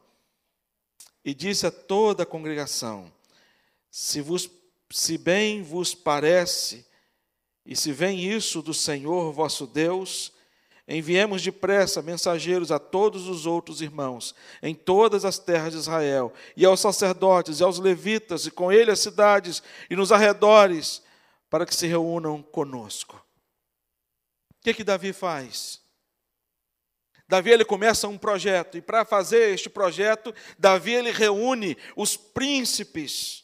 e 1.25 1.33
disse 1.33 1.67
a 1.67 1.71
toda 1.71 2.25
a 2.25 2.27
congregação: 2.27 3.11
se, 3.91 4.21
vos, 4.21 4.51
se 4.91 5.17
bem 5.17 5.63
vos 5.63 5.95
parece, 5.95 6.85
e 7.65 7.77
se 7.77 7.93
vem 7.93 8.21
isso 8.21 8.61
do 8.61 8.75
Senhor 8.75 9.33
vosso 9.33 9.67
Deus, 9.69 10.33
enviemos 10.87 11.43
depressa 11.43 12.03
mensageiros 12.03 12.73
a 12.73 12.79
todos 12.79 13.29
os 13.29 13.47
outros 13.47 13.81
irmãos, 13.81 14.35
em 14.61 14.75
todas 14.75 15.25
as 15.25 15.39
terras 15.39 15.73
de 15.73 15.79
Israel, 15.79 16.33
e 16.57 16.65
aos 16.67 16.81
sacerdotes, 16.81 17.61
e 17.61 17.63
aos 17.63 17.79
levitas, 17.79 18.47
e 18.47 18.51
com 18.51 18.71
ele 18.73 18.91
as 18.91 18.99
cidades, 18.99 19.63
e 19.89 19.95
nos 19.95 20.11
arredores, 20.11 21.03
para 21.49 21.65
que 21.65 21.75
se 21.75 21.87
reúnam 21.87 22.43
conosco. 22.43 23.17
O 24.51 24.65
que, 24.65 24.75
que 24.75 24.85
Davi 24.85 25.13
faz? 25.13 25.84
Davi 27.35 27.51
ele 27.51 27.65
começa 27.65 28.07
um 28.07 28.17
projeto 28.17 28.79
e 28.79 28.81
para 28.81 29.05
fazer 29.05 29.53
este 29.53 29.69
projeto, 29.69 30.33
Davi 30.57 30.93
ele 30.93 31.11
reúne 31.11 31.77
os 31.97 32.17
príncipes, 32.17 33.43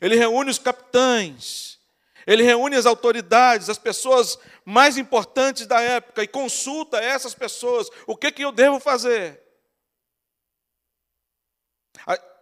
ele 0.00 0.16
reúne 0.16 0.50
os 0.50 0.58
capitães, 0.58 1.78
ele 2.26 2.42
reúne 2.42 2.74
as 2.74 2.84
autoridades, 2.84 3.70
as 3.70 3.78
pessoas 3.78 4.36
mais 4.64 4.98
importantes 4.98 5.68
da 5.68 5.80
época 5.80 6.24
e 6.24 6.26
consulta 6.26 6.98
essas 6.98 7.32
pessoas: 7.32 7.88
o 8.08 8.16
que, 8.16 8.32
que 8.32 8.44
eu 8.44 8.50
devo 8.50 8.80
fazer? 8.80 9.40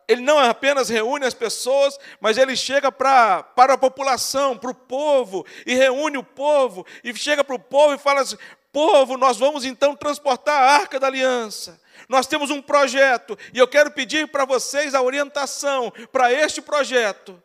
Ele 0.08 0.22
não 0.22 0.38
apenas 0.38 0.88
reúne 0.88 1.26
as 1.26 1.34
pessoas, 1.34 1.98
mas 2.20 2.38
ele 2.38 2.56
chega 2.56 2.90
pra, 2.90 3.42
para 3.42 3.74
a 3.74 3.78
população, 3.78 4.56
para 4.56 4.70
o 4.70 4.74
povo, 4.74 5.46
e 5.66 5.74
reúne 5.74 6.16
o 6.16 6.24
povo, 6.24 6.86
e 7.02 7.14
chega 7.14 7.44
para 7.44 7.54
o 7.54 7.58
povo 7.58 7.92
e 7.92 7.98
fala 7.98 8.22
assim: 8.22 8.38
Povo, 8.74 9.16
nós 9.16 9.36
vamos 9.36 9.64
então 9.64 9.94
transportar 9.94 10.60
a 10.60 10.72
arca 10.80 10.98
da 10.98 11.06
aliança. 11.06 11.80
Nós 12.08 12.26
temos 12.26 12.50
um 12.50 12.60
projeto 12.60 13.38
e 13.52 13.58
eu 13.60 13.68
quero 13.68 13.92
pedir 13.92 14.26
para 14.26 14.44
vocês 14.44 14.96
a 14.96 15.00
orientação 15.00 15.92
para 16.10 16.32
este 16.32 16.60
projeto. 16.60 17.40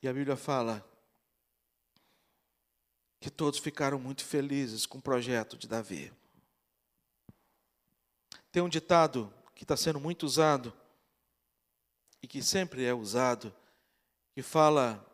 E 0.00 0.06
a 0.06 0.12
Bíblia 0.12 0.36
fala 0.36 0.88
que 3.18 3.28
todos 3.28 3.58
ficaram 3.58 3.98
muito 3.98 4.24
felizes 4.24 4.86
com 4.86 4.98
o 4.98 5.02
projeto 5.02 5.56
de 5.56 5.66
Davi. 5.66 6.12
Tem 8.52 8.62
um 8.62 8.68
ditado 8.68 9.34
que 9.56 9.64
está 9.64 9.76
sendo 9.76 9.98
muito 9.98 10.24
usado 10.24 10.72
e 12.22 12.28
que 12.28 12.40
sempre 12.44 12.84
é 12.84 12.94
usado, 12.94 13.52
que 14.36 14.40
fala 14.40 15.04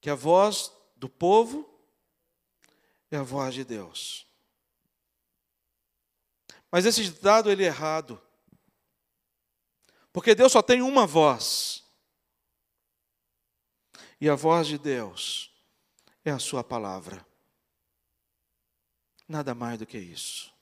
que 0.00 0.10
a 0.10 0.16
voz 0.16 0.72
do 0.96 1.08
povo 1.08 1.75
é 3.16 3.20
a 3.20 3.22
voz 3.22 3.54
de 3.54 3.64
Deus. 3.64 4.26
Mas 6.70 6.84
esse 6.84 7.02
ditado 7.02 7.50
ele 7.50 7.64
é 7.64 7.66
errado. 7.66 8.20
Porque 10.12 10.34
Deus 10.34 10.52
só 10.52 10.62
tem 10.62 10.82
uma 10.82 11.06
voz. 11.06 11.84
E 14.20 14.28
a 14.28 14.34
voz 14.34 14.66
de 14.66 14.78
Deus 14.78 15.52
é 16.24 16.30
a 16.30 16.38
sua 16.38 16.62
palavra. 16.62 17.26
Nada 19.28 19.54
mais 19.54 19.78
do 19.78 19.86
que 19.86 19.98
isso. 19.98 20.54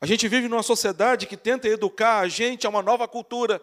A 0.00 0.06
gente 0.06 0.28
vive 0.28 0.48
numa 0.48 0.62
sociedade 0.62 1.26
que 1.26 1.36
tenta 1.36 1.68
educar 1.68 2.20
a 2.20 2.28
gente 2.28 2.66
a 2.66 2.70
uma 2.70 2.82
nova 2.82 3.08
cultura. 3.08 3.60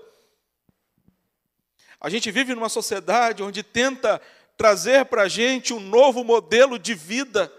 A 1.99 2.09
gente 2.09 2.29
vive 2.29 2.53
numa 2.53 2.69
sociedade 2.69 3.41
onde 3.41 3.63
tenta 3.63 4.21
trazer 4.57 5.05
para 5.05 5.23
a 5.23 5.27
gente 5.27 5.73
um 5.73 5.79
novo 5.79 6.23
modelo 6.23 6.79
de 6.79 6.93
vida. 6.93 7.51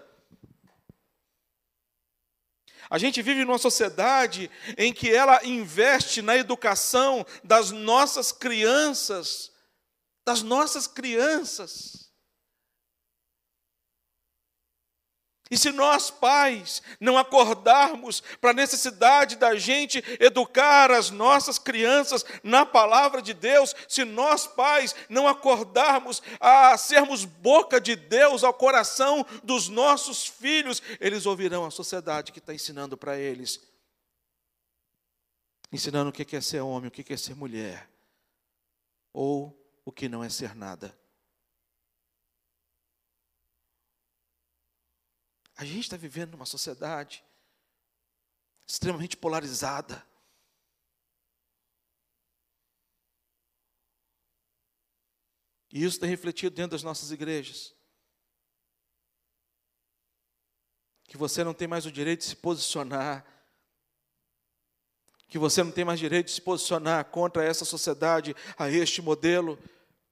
A 2.88 2.99
gente 2.99 3.21
vive 3.21 3.45
numa 3.45 3.59
sociedade 3.59 4.50
em 4.79 4.93
que 4.93 5.11
ela 5.11 5.45
investe 5.45 6.23
na 6.23 6.37
educação 6.37 7.26
das 7.43 7.71
nossas 7.71 8.31
crianças, 8.31 9.53
das 10.25 10.43
nossas 10.43 10.87
crianças. 10.87 12.06
E 15.49 15.57
se 15.57 15.71
nós, 15.71 16.11
pais, 16.11 16.83
não 16.99 17.17
acordarmos 17.17 18.21
para 18.41 18.50
a 18.50 18.55
necessidade 18.55 19.37
da 19.37 19.57
gente 19.57 20.03
educar 20.19 20.91
as 20.91 21.11
nossas 21.11 21.59
crianças 21.59 22.25
na 22.43 22.67
palavra 22.67 23.23
de 23.23 23.33
Deus, 23.33 23.75
se 23.88 24.05
nós, 24.05 24.47
pais, 24.47 24.95
não 25.09 25.29
acordarmos 25.29 26.21
a 26.41 26.76
sermos 26.76 27.25
boca 27.25 27.81
de 27.81 27.95
Deus 27.95 28.43
ao 28.43 28.53
coração 28.53 29.25
dos 29.45 29.69
nossos 29.69 30.26
filhos, 30.26 30.83
eles 31.00 31.26
ouvirão 31.26 31.65
a 31.65 31.71
sociedade 31.71 32.33
que 32.33 32.41
está 32.41 32.53
ensinando 32.53 32.97
para 32.97 33.17
eles 33.17 33.61
ensinando 35.73 36.11
o 36.11 36.12
que 36.12 36.37
é 36.37 36.41
ser 36.41 36.61
homem, 36.61 36.88
o 36.88 36.91
que 36.91 37.12
é 37.12 37.17
ser 37.17 37.35
mulher, 37.35 37.88
ou 39.12 39.57
o 39.85 39.93
que 39.93 40.09
não 40.09 40.23
é 40.23 40.29
ser 40.29 40.55
nada. 40.55 40.97
A 45.57 45.65
gente 45.65 45.81
está 45.81 45.97
vivendo 45.97 46.33
numa 46.33 46.47
sociedade 46.47 47.25
extremamente 48.67 49.17
polarizada. 49.17 50.05
E 55.73 55.85
isso 55.85 56.01
tem 56.01 56.09
refletido 56.09 56.55
dentro 56.55 56.73
das 56.73 56.83
nossas 56.83 57.11
igrejas. 57.11 57.75
Que 61.05 61.17
você 61.17 61.45
não 61.45 61.54
tem 61.54 61.69
mais 61.69 61.87
o 61.87 61.93
direito 61.93 62.21
de 62.21 62.26
se 62.26 62.37
posicionar. 62.37 63.25
Que 65.28 65.39
você 65.39 65.63
não 65.63 65.71
tem 65.71 65.85
mais 65.85 65.99
direito 65.99 66.26
de 66.26 66.33
se 66.33 66.41
posicionar 66.41 67.04
contra 67.07 67.45
essa 67.45 67.65
sociedade, 67.65 68.35
a 68.59 68.71
este 68.71 69.00
modelo. 69.00 69.59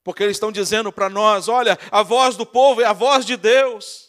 Porque 0.03 0.23
eles 0.23 0.37
estão 0.37 0.53
dizendo 0.53 0.93
para 0.93 1.09
nós: 1.09 1.49
olha, 1.49 1.79
a 1.91 2.03
voz 2.03 2.37
do 2.37 2.47
povo 2.47 2.81
é 2.81 2.85
a 2.85 2.93
voz 2.93 3.25
de 3.25 3.37
Deus. 3.37 4.04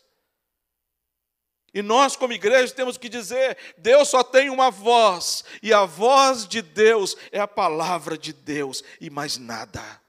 E 1.75 1.81
nós, 1.81 2.15
como 2.15 2.31
igreja, 2.31 2.73
temos 2.73 2.97
que 2.97 3.09
dizer: 3.09 3.75
Deus 3.77 4.07
só 4.07 4.23
tem 4.23 4.49
uma 4.49 4.71
voz, 4.71 5.43
e 5.61 5.73
a 5.73 5.83
voz 5.83 6.47
de 6.47 6.61
Deus 6.61 7.17
é 7.33 7.39
a 7.39 7.47
palavra 7.47 8.17
de 8.17 8.31
Deus, 8.31 8.81
e 9.01 9.09
mais 9.09 9.37
nada. 9.37 10.01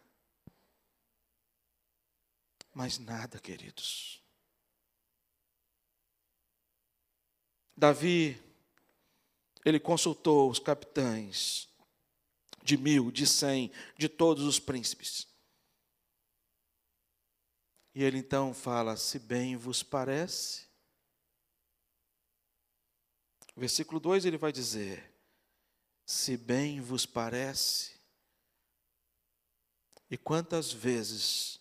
Mais 2.73 3.01
nada, 3.01 3.41
queridos. 3.41 4.23
Davi, 7.77 8.41
ele 9.65 9.81
consultou 9.81 10.49
os 10.49 10.61
capitães 10.61 11.69
de 12.63 12.77
mil, 12.77 13.11
de 13.11 13.27
cem, 13.27 13.73
de 13.99 14.09
todos 14.09 14.45
os 14.45 14.61
príncipes. 14.61 15.27
E 17.93 18.05
ele 18.05 18.19
então 18.19 18.55
fala: 18.55 18.97
Se 18.97 19.19
bem 19.19 19.57
vos 19.57 19.83
parece, 19.83 20.66
Versículo 23.57 23.99
2 23.99 24.27
ele 24.27 24.37
vai 24.37 24.53
dizer: 24.53 25.11
Se 26.05 26.37
bem 26.37 26.79
vos 26.81 27.07
parece, 27.07 27.99
e 30.11 30.19
quantas 30.19 30.71
vezes, 30.71 31.59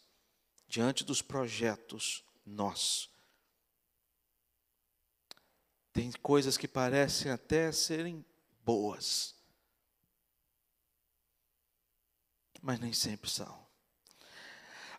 diante 0.68 1.06
dos 1.06 1.22
projetos 1.22 2.24
nossos, 2.46 3.10
tem 5.94 6.12
coisas 6.12 6.58
que 6.58 6.68
parecem 6.68 7.32
até 7.32 7.72
serem 7.72 8.26
boas, 8.66 9.34
mas 12.62 12.78
nem 12.78 12.92
sempre 12.92 13.30
são. 13.30 13.66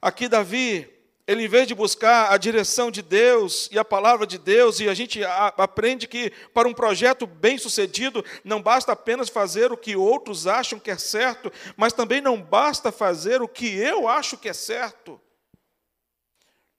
Aqui 0.01 0.29
Davi, 0.29 0.96
ele, 1.27 1.45
em 1.45 1.49
vez 1.49 1.67
de 1.67 1.75
buscar 1.75 2.33
a 2.33 2.37
direção 2.37 2.89
de 2.89 3.03
Deus 3.03 3.69
e 3.73 3.79
a 3.79 3.85
palavra 3.85 4.25
de 4.25 4.39
Deus, 4.39 4.79
e 4.79 4.89
a 4.89 4.95
gente 4.95 5.25
aprende 5.25 6.07
que 6.07 6.31
para 6.55 6.69
um 6.69 6.73
projeto 6.73 7.27
bem 7.27 7.59
sucedido, 7.59 8.25
não 8.45 8.63
basta 8.63 8.93
apenas 8.93 9.29
fazer 9.29 9.73
o 9.73 9.77
que 9.77 9.97
outros 9.97 10.47
acham 10.47 10.79
que 10.79 10.91
é 10.91 10.97
certo, 10.97 11.53
mas 11.77 11.93
também 11.93 12.21
não 12.21 12.41
basta 12.41 12.93
fazer 12.93 13.43
o 13.43 13.49
que 13.49 13.67
eu 13.77 14.07
acho 14.07 14.37
que 14.37 14.49
é 14.49 14.53
certo. 14.53 15.21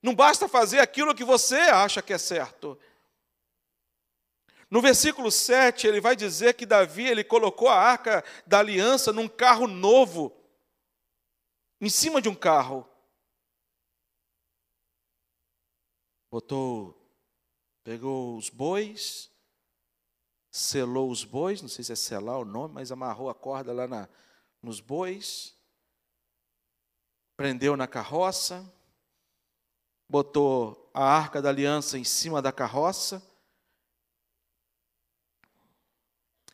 Não 0.02 0.14
basta 0.14 0.48
fazer 0.48 0.78
aquilo 0.78 1.14
que 1.14 1.24
você 1.24 1.56
acha 1.56 2.00
que 2.00 2.14
é 2.14 2.18
certo. 2.18 2.78
No 4.70 4.80
versículo 4.80 5.30
7, 5.30 5.86
ele 5.86 6.00
vai 6.00 6.16
dizer 6.16 6.54
que 6.54 6.64
Davi 6.64 7.06
ele 7.06 7.24
colocou 7.24 7.68
a 7.68 7.76
arca 7.76 8.24
da 8.46 8.60
aliança 8.60 9.12
num 9.12 9.28
carro 9.28 9.66
novo, 9.66 10.34
em 11.80 11.90
cima 11.90 12.22
de 12.22 12.30
um 12.30 12.34
carro. 12.34 12.88
Botou, 16.30 16.94
pegou 17.82 18.36
os 18.36 18.50
bois, 18.50 19.30
selou 20.50 21.10
os 21.10 21.24
bois, 21.24 21.62
não 21.62 21.68
sei 21.68 21.84
se 21.84 21.92
é 21.92 21.96
selar 21.96 22.38
o 22.38 22.44
nome, 22.44 22.74
mas 22.74 22.92
amarrou 22.92 23.30
a 23.30 23.34
corda 23.34 23.72
lá 23.72 23.86
na, 23.86 24.08
nos 24.62 24.80
bois, 24.80 25.56
prendeu 27.36 27.76
na 27.76 27.86
carroça, 27.86 28.70
botou 30.08 30.90
a 30.92 31.04
arca 31.04 31.40
da 31.40 31.48
aliança 31.48 31.98
em 31.98 32.04
cima 32.04 32.42
da 32.42 32.50
carroça. 32.50 33.22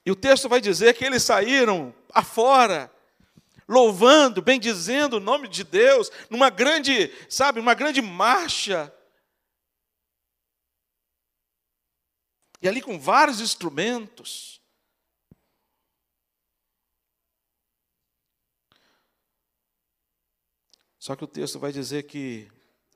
E 0.04 0.10
o 0.10 0.16
texto 0.16 0.48
vai 0.48 0.60
dizer 0.60 0.94
que 0.94 1.04
eles 1.04 1.22
saíram 1.22 1.94
afora, 2.12 2.92
louvando, 3.66 4.42
bendizendo 4.42 5.16
o 5.16 5.20
nome 5.20 5.48
de 5.48 5.64
Deus, 5.64 6.10
numa 6.28 6.50
grande, 6.50 7.10
sabe, 7.28 7.58
uma 7.58 7.72
grande 7.72 8.02
marcha 8.02 8.93
E 12.64 12.68
ali 12.68 12.80
com 12.80 12.98
vários 12.98 13.42
instrumentos. 13.42 14.58
Só 20.98 21.14
que 21.14 21.22
o 21.22 21.26
texto 21.26 21.58
vai 21.58 21.72
dizer 21.72 22.04
que 22.04 22.50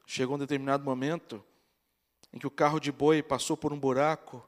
chegou 0.07 0.37
um 0.37 0.39
determinado 0.39 0.83
momento 0.83 1.45
em 2.33 2.39
que 2.39 2.47
o 2.47 2.51
carro 2.51 2.81
de 2.81 2.91
boi 2.91 3.23
passou 3.23 3.59
por 3.59 3.71
um 3.71 3.79
buraco 3.79 4.43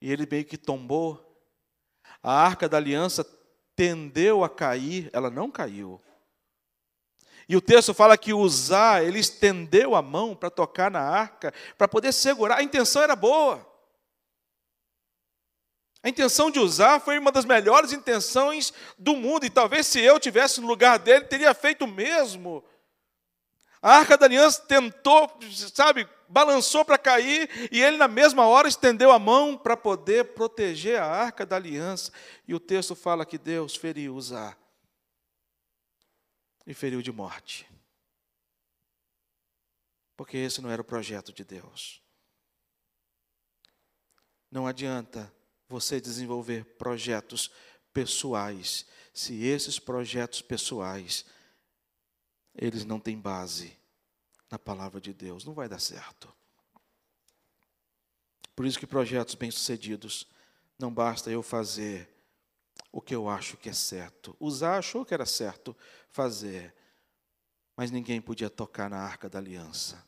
e 0.00 0.10
ele 0.10 0.26
meio 0.26 0.46
que 0.46 0.56
tombou. 0.56 1.22
A 2.22 2.32
arca 2.32 2.70
da 2.70 2.78
aliança 2.78 3.22
tendeu 3.76 4.42
a 4.42 4.48
cair, 4.48 5.10
ela 5.12 5.28
não 5.28 5.50
caiu. 5.50 6.02
E 7.48 7.56
o 7.56 7.62
texto 7.62 7.94
fala 7.94 8.18
que 8.18 8.34
Uzá, 8.34 9.02
ele 9.02 9.18
estendeu 9.18 9.96
a 9.96 10.02
mão 10.02 10.36
para 10.36 10.50
tocar 10.50 10.90
na 10.90 11.00
arca, 11.00 11.54
para 11.78 11.88
poder 11.88 12.12
segurar. 12.12 12.58
A 12.58 12.62
intenção 12.62 13.02
era 13.02 13.16
boa. 13.16 13.66
A 16.02 16.10
intenção 16.10 16.50
de 16.50 16.58
usar 16.58 17.00
foi 17.00 17.18
uma 17.18 17.32
das 17.32 17.46
melhores 17.46 17.92
intenções 17.92 18.72
do 18.98 19.16
mundo, 19.16 19.46
e 19.46 19.50
talvez 19.50 19.86
se 19.86 19.98
eu 19.98 20.20
tivesse 20.20 20.60
no 20.60 20.66
lugar 20.66 20.98
dele, 20.98 21.24
teria 21.24 21.54
feito 21.54 21.86
o 21.86 21.88
mesmo. 21.88 22.62
A 23.80 23.96
arca 23.96 24.18
da 24.18 24.26
aliança 24.26 24.62
tentou, 24.62 25.30
sabe, 25.74 26.06
balançou 26.28 26.84
para 26.84 26.98
cair, 26.98 27.48
e 27.72 27.82
ele, 27.82 27.96
na 27.96 28.08
mesma 28.08 28.46
hora, 28.46 28.68
estendeu 28.68 29.10
a 29.10 29.18
mão 29.18 29.56
para 29.56 29.76
poder 29.76 30.34
proteger 30.34 31.00
a 31.00 31.06
arca 31.06 31.46
da 31.46 31.56
aliança. 31.56 32.12
E 32.46 32.54
o 32.54 32.60
texto 32.60 32.94
fala 32.94 33.24
que 33.24 33.38
Deus 33.38 33.74
feriu 33.74 34.14
Uzá 34.14 34.54
e 36.68 36.74
feriu 36.74 37.00
de 37.00 37.10
morte. 37.10 37.66
Porque 40.14 40.36
esse 40.36 40.60
não 40.60 40.70
era 40.70 40.82
o 40.82 40.84
projeto 40.84 41.32
de 41.32 41.42
Deus. 41.42 42.02
Não 44.50 44.66
adianta 44.66 45.32
você 45.66 45.98
desenvolver 45.98 46.64
projetos 46.76 47.50
pessoais 47.92 48.86
se 49.14 49.44
esses 49.44 49.78
projetos 49.78 50.42
pessoais 50.42 51.24
eles 52.54 52.84
não 52.84 53.00
têm 53.00 53.18
base 53.18 53.76
na 54.50 54.58
palavra 54.58 55.00
de 55.00 55.14
Deus, 55.14 55.44
não 55.44 55.54
vai 55.54 55.68
dar 55.68 55.80
certo. 55.80 56.32
Por 58.54 58.66
isso 58.66 58.78
que 58.78 58.86
projetos 58.86 59.34
bem-sucedidos 59.34 60.26
não 60.78 60.92
basta 60.92 61.30
eu 61.30 61.42
fazer 61.42 62.08
o 62.92 63.00
que 63.00 63.14
eu 63.14 63.28
acho 63.28 63.56
que 63.56 63.68
é 63.68 63.72
certo. 63.72 64.36
Usar 64.40 64.78
achou 64.78 65.04
que 65.04 65.14
era 65.14 65.26
certo 65.26 65.76
fazer, 66.18 66.74
mas 67.76 67.92
ninguém 67.92 68.20
podia 68.20 68.50
tocar 68.50 68.90
na 68.90 68.98
arca 68.98 69.28
da 69.28 69.38
aliança. 69.38 70.04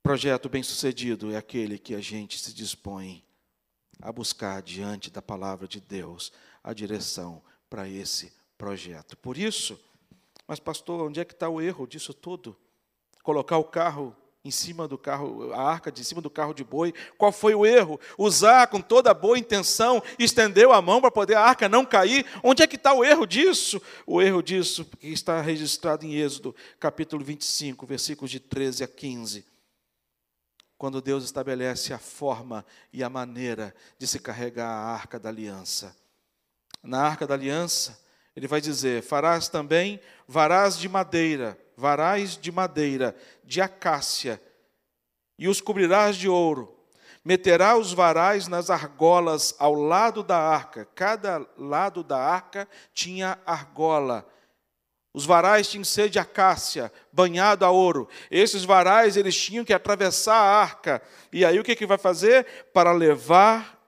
Projeto 0.00 0.48
bem-sucedido 0.48 1.32
é 1.32 1.36
aquele 1.36 1.76
que 1.76 1.96
a 1.96 2.00
gente 2.00 2.38
se 2.38 2.54
dispõe 2.54 3.24
a 4.00 4.12
buscar 4.12 4.62
diante 4.62 5.10
da 5.10 5.20
palavra 5.20 5.66
de 5.66 5.80
Deus 5.80 6.32
a 6.62 6.72
direção 6.72 7.42
para 7.68 7.88
esse 7.88 8.32
projeto. 8.56 9.16
Por 9.16 9.36
isso, 9.36 9.76
mas 10.46 10.60
pastor, 10.60 11.04
onde 11.04 11.18
é 11.18 11.24
que 11.24 11.32
está 11.32 11.48
o 11.48 11.60
erro 11.60 11.88
disso 11.88 12.14
tudo? 12.14 12.56
Colocar 13.20 13.58
o 13.58 13.64
carro 13.64 14.16
em 14.44 14.50
cima 14.50 14.88
do 14.88 14.96
carro, 14.96 15.52
a 15.52 15.62
arca 15.62 15.90
de 15.90 16.04
cima 16.04 16.20
do 16.20 16.30
carro 16.30 16.54
de 16.54 16.64
boi. 16.64 16.94
Qual 17.16 17.32
foi 17.32 17.54
o 17.54 17.66
erro? 17.66 18.00
Usar 18.16 18.66
com 18.68 18.80
toda 18.80 19.12
boa 19.12 19.38
intenção, 19.38 20.02
estendeu 20.18 20.72
a 20.72 20.80
mão 20.80 21.00
para 21.00 21.10
poder 21.10 21.36
a 21.36 21.42
arca 21.42 21.68
não 21.68 21.84
cair. 21.84 22.24
Onde 22.42 22.62
é 22.62 22.66
que 22.66 22.76
está 22.76 22.92
o 22.92 23.04
erro 23.04 23.26
disso? 23.26 23.80
O 24.06 24.22
erro 24.22 24.42
disso 24.42 24.84
que 24.84 25.08
está 25.08 25.40
registrado 25.40 26.06
em 26.06 26.14
Êxodo, 26.14 26.54
capítulo 26.80 27.24
25, 27.24 27.86
versículos 27.86 28.30
de 28.30 28.40
13 28.40 28.84
a 28.84 28.88
15. 28.88 29.44
Quando 30.76 31.02
Deus 31.02 31.24
estabelece 31.24 31.92
a 31.92 31.98
forma 31.98 32.64
e 32.92 33.02
a 33.02 33.10
maneira 33.10 33.74
de 33.98 34.06
se 34.06 34.18
carregar 34.18 34.68
a 34.68 34.92
arca 34.92 35.18
da 35.18 35.28
aliança 35.28 35.96
na 36.82 37.02
arca 37.02 37.26
da 37.26 37.34
aliança, 37.34 37.98
ele 38.34 38.46
vai 38.46 38.60
dizer: 38.60 39.02
farás 39.02 39.48
também 39.48 40.00
varais 40.26 40.78
de 40.78 40.88
madeira, 40.88 41.58
varais 41.78 42.36
de 42.36 42.50
madeira, 42.50 43.14
de 43.44 43.60
acácia, 43.60 44.42
e 45.38 45.46
os 45.46 45.60
cobrirás 45.60 46.16
de 46.16 46.28
ouro. 46.28 46.76
Meterá 47.24 47.76
os 47.76 47.92
varais 47.92 48.48
nas 48.48 48.68
argolas 48.68 49.54
ao 49.60 49.74
lado 49.74 50.24
da 50.24 50.36
arca. 50.36 50.88
Cada 50.92 51.46
lado 51.56 52.02
da 52.02 52.18
arca 52.18 52.66
tinha 52.92 53.38
argola. 53.46 54.28
Os 55.14 55.24
varais 55.24 55.68
tinham 55.68 55.84
ser 55.84 56.08
de 56.08 56.18
acácia, 56.18 56.92
banhado 57.12 57.64
a 57.64 57.70
ouro. 57.70 58.08
Esses 58.28 58.64
varais 58.64 59.16
eles 59.16 59.36
tinham 59.36 59.64
que 59.64 59.72
atravessar 59.72 60.34
a 60.34 60.60
arca. 60.60 61.00
E 61.32 61.44
aí 61.44 61.60
o 61.60 61.64
que, 61.64 61.76
que 61.76 61.86
vai 61.86 61.98
fazer? 61.98 62.44
Para 62.72 62.90
levar 62.90 63.78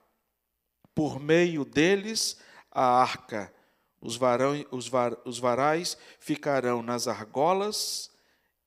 por 0.94 1.18
meio 1.18 1.64
deles 1.64 2.36
a 2.70 2.84
arca. 2.84 3.52
Os, 4.00 4.16
varão, 4.16 4.64
os, 4.70 4.88
var, 4.88 5.16
os 5.24 5.38
varais 5.38 5.96
ficarão 6.18 6.82
nas 6.82 7.06
argolas 7.06 8.10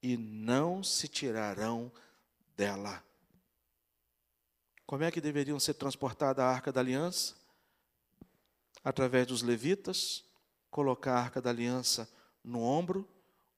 e 0.02 0.16
não 0.18 0.84
se 0.84 1.08
tirarão 1.08 1.92
dela. 2.56 3.04
Como 4.86 5.04
é 5.04 5.10
que 5.10 5.22
deveriam 5.22 5.60
ser 5.60 5.74
transportada 5.74 6.44
a 6.44 6.50
arca 6.50 6.72
da 6.72 6.82
aliança? 6.82 7.36
Através 8.84 9.26
dos 9.26 9.42
levitas, 9.42 10.24
colocar 10.70 11.14
a 11.14 11.20
arca 11.20 11.42
da 11.42 11.50
aliança 11.50 12.08
no 12.44 12.62
ombro, 12.62 13.08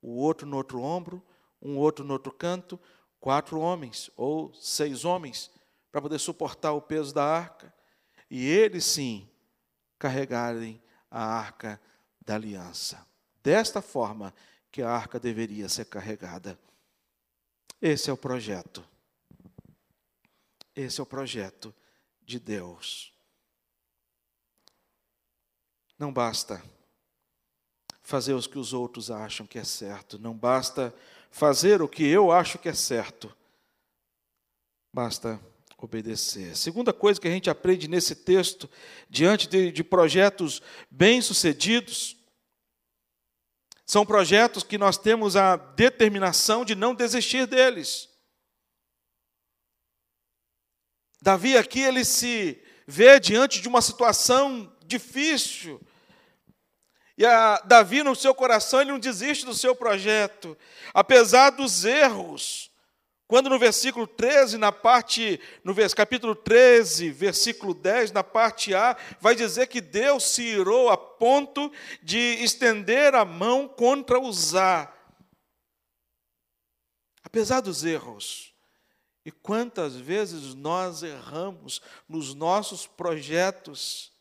o 0.01 0.15
outro 0.17 0.47
no 0.47 0.55
outro 0.55 0.81
ombro, 0.81 1.21
um 1.61 1.77
outro 1.77 2.05
no 2.05 2.13
outro 2.13 2.31
canto, 2.31 2.79
quatro 3.19 3.59
homens 3.59 4.11
ou 4.15 4.53
seis 4.53 5.03
homens 5.03 5.49
para 5.91 6.01
poder 6.01 6.19
suportar 6.19 6.73
o 6.73 6.81
peso 6.81 7.13
da 7.13 7.25
arca. 7.25 7.73
E 8.29 8.45
eles 8.45 8.85
sim 8.85 9.27
carregarem 9.97 10.81
a 11.15 11.23
arca 11.23 11.79
da 12.19 12.35
aliança. 12.35 13.07
Desta 13.41 13.81
forma 13.81 14.33
que 14.69 14.81
a 14.81 14.91
arca 14.91 15.17
deveria 15.17 15.69
ser 15.69 15.85
carregada. 15.85 16.59
Esse 17.81 18.09
é 18.09 18.13
o 18.13 18.17
projeto. 18.17 18.85
Esse 20.75 20.99
é 20.99 21.03
o 21.03 21.05
projeto 21.05 21.73
de 22.21 22.37
Deus. 22.37 23.13
Não 25.97 26.11
basta 26.11 26.61
fazer 28.03 28.33
o 28.33 28.41
que 28.41 28.59
os 28.59 28.73
outros 28.73 29.09
acham 29.09 29.47
que 29.47 29.57
é 29.57 29.63
certo, 29.63 30.19
não 30.19 30.35
basta 30.35 30.93
fazer 31.31 31.81
o 31.81 31.87
que 31.87 32.05
eu 32.05 32.29
acho 32.29 32.59
que 32.59 32.67
é 32.67 32.73
certo. 32.73 33.33
Basta 34.91 35.39
obedecer. 35.85 36.55
Segunda 36.57 36.91
coisa 36.91 37.19
que 37.19 37.27
a 37.27 37.31
gente 37.31 37.49
aprende 37.49 37.87
nesse 37.87 38.15
texto, 38.15 38.69
diante 39.09 39.47
de, 39.47 39.71
de 39.71 39.83
projetos 39.83 40.61
bem-sucedidos, 40.91 42.17
são 43.85 44.05
projetos 44.05 44.63
que 44.63 44.77
nós 44.77 44.97
temos 44.97 45.35
a 45.35 45.55
determinação 45.55 46.65
de 46.65 46.75
não 46.75 46.93
desistir 46.93 47.45
deles. 47.45 48.09
Davi 51.21 51.57
aqui 51.57 51.79
ele 51.79 52.03
se 52.03 52.61
vê 52.87 53.19
diante 53.19 53.61
de 53.61 53.67
uma 53.67 53.81
situação 53.81 54.75
difícil. 54.85 55.79
E 57.17 57.25
a 57.25 57.59
Davi 57.59 58.03
no 58.03 58.15
seu 58.15 58.33
coração 58.35 58.81
ele 58.81 58.91
não 58.91 58.99
desiste 58.99 59.45
do 59.45 59.53
seu 59.53 59.75
projeto, 59.75 60.57
apesar 60.93 61.51
dos 61.51 61.85
erros 61.85 62.71
quando 63.27 63.49
no 63.49 63.57
versículo 63.57 64.05
13, 64.05 64.57
na 64.57 64.71
parte, 64.71 65.39
no 65.63 65.73
capítulo 65.95 66.35
13, 66.35 67.09
versículo 67.09 67.73
10, 67.73 68.11
na 68.11 68.23
parte 68.23 68.75
A, 68.75 68.95
vai 69.19 69.35
dizer 69.35 69.67
que 69.67 69.81
Deus 69.81 70.25
se 70.25 70.43
irou 70.43 70.89
a 70.89 70.97
ponto 70.97 71.71
de 72.03 72.17
estender 72.43 73.15
a 73.15 73.25
mão 73.25 73.67
contra 73.67 74.19
Uzá. 74.19 74.93
Apesar 77.23 77.61
dos 77.61 77.83
erros, 77.83 78.53
e 79.25 79.31
quantas 79.31 79.95
vezes 79.95 80.53
nós 80.53 81.01
erramos 81.01 81.81
nos 82.07 82.35
nossos 82.35 82.85
projetos, 82.85 84.14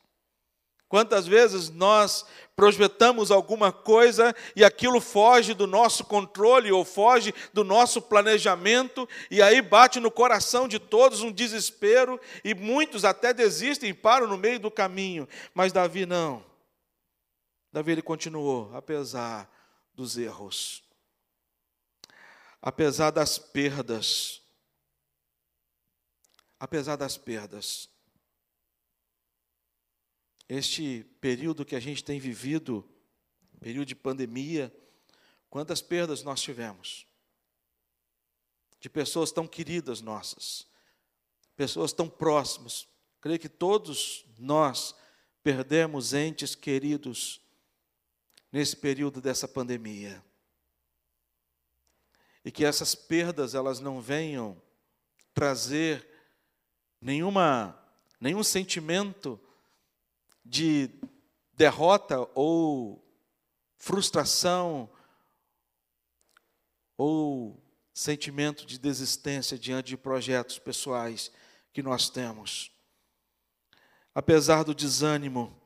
Quantas 0.95 1.27
vezes 1.27 1.71
nós 1.71 2.25
projetamos 2.55 3.33
alguma 3.33 3.73
coisa 3.73 4.33
e 4.55 4.63
aquilo 4.63 5.01
foge 5.01 5.53
do 5.53 5.67
nosso 5.67 6.05
controle 6.05 6.71
ou 6.71 6.85
foge 6.85 7.35
do 7.53 7.65
nosso 7.65 8.01
planejamento, 8.01 9.09
e 9.29 9.43
aí 9.43 9.61
bate 9.61 9.99
no 9.99 10.09
coração 10.09 10.69
de 10.69 10.79
todos 10.79 11.21
um 11.21 11.33
desespero, 11.33 12.21
e 12.45 12.55
muitos 12.55 13.05
até 13.05 13.35
desistem 13.35 13.91
e 13.91 13.93
param 13.93 14.29
no 14.29 14.39
meio 14.39 14.61
do 14.61 14.71
caminho. 14.71 15.29
Mas 15.53 15.73
Davi 15.73 16.07
não. 16.07 16.45
Davi 17.73 17.91
ele 17.91 18.01
continuou, 18.01 18.71
apesar 18.73 19.51
dos 19.93 20.17
erros, 20.17 20.85
apesar 22.63 23.11
das 23.11 23.37
perdas, 23.37 24.41
apesar 26.61 26.95
das 26.95 27.17
perdas. 27.17 27.93
Este 30.49 31.05
período 31.21 31.65
que 31.65 31.75
a 31.75 31.81
gente 31.81 32.05
tem 32.05 32.21
vivido, 32.21 32.89
período 33.61 33.87
de 33.87 33.95
pandemia, 33.95 34.75
quantas 35.49 35.81
perdas 35.81 36.23
nós 36.23 36.41
tivemos? 36.41 37.07
De 38.79 38.91
pessoas 38.91 39.33
tão 39.33 39.47
queridas 39.47 40.01
nossas, 40.01 40.67
pessoas 41.57 41.93
tão 41.93 42.09
próximas. 42.09 42.87
Creio 43.21 43.39
que 43.39 43.49
todos 43.49 44.27
nós 44.39 44.95
perdemos 45.43 46.13
entes 46.13 46.55
queridos 46.55 47.41
nesse 48.53 48.77
período 48.77 49.21
dessa 49.21 49.49
pandemia. 49.49 50.23
E 52.45 52.53
que 52.53 52.65
essas 52.65 52.95
perdas 52.95 53.55
elas 53.55 53.81
não 53.81 54.01
venham 54.01 54.61
trazer 55.33 56.07
nenhuma 57.01 57.81
nenhum 58.21 58.43
sentimento 58.43 59.41
de 60.45 60.91
derrota 61.55 62.29
ou 62.35 63.05
frustração 63.77 64.91
ou 66.97 67.63
sentimento 67.93 68.67
de 68.67 68.79
desistência 68.79 69.59
diante 69.59 69.89
de 69.89 69.97
projetos 69.97 70.59
pessoais 70.59 71.31
que 71.73 71.83
nós 71.83 72.09
temos. 72.09 72.73
Apesar 74.15 74.63
do 74.63 74.75
desânimo, 74.75 75.61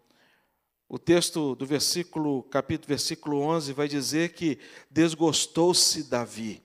o 0.89 0.99
texto 0.99 1.55
do 1.55 1.67
versículo, 1.67 2.43
capítulo, 2.45 2.89
versículo 2.89 3.41
11 3.41 3.73
vai 3.73 3.89
dizer 3.89 4.33
que 4.33 4.59
desgostou-se 4.91 6.05
Davi. 6.05 6.63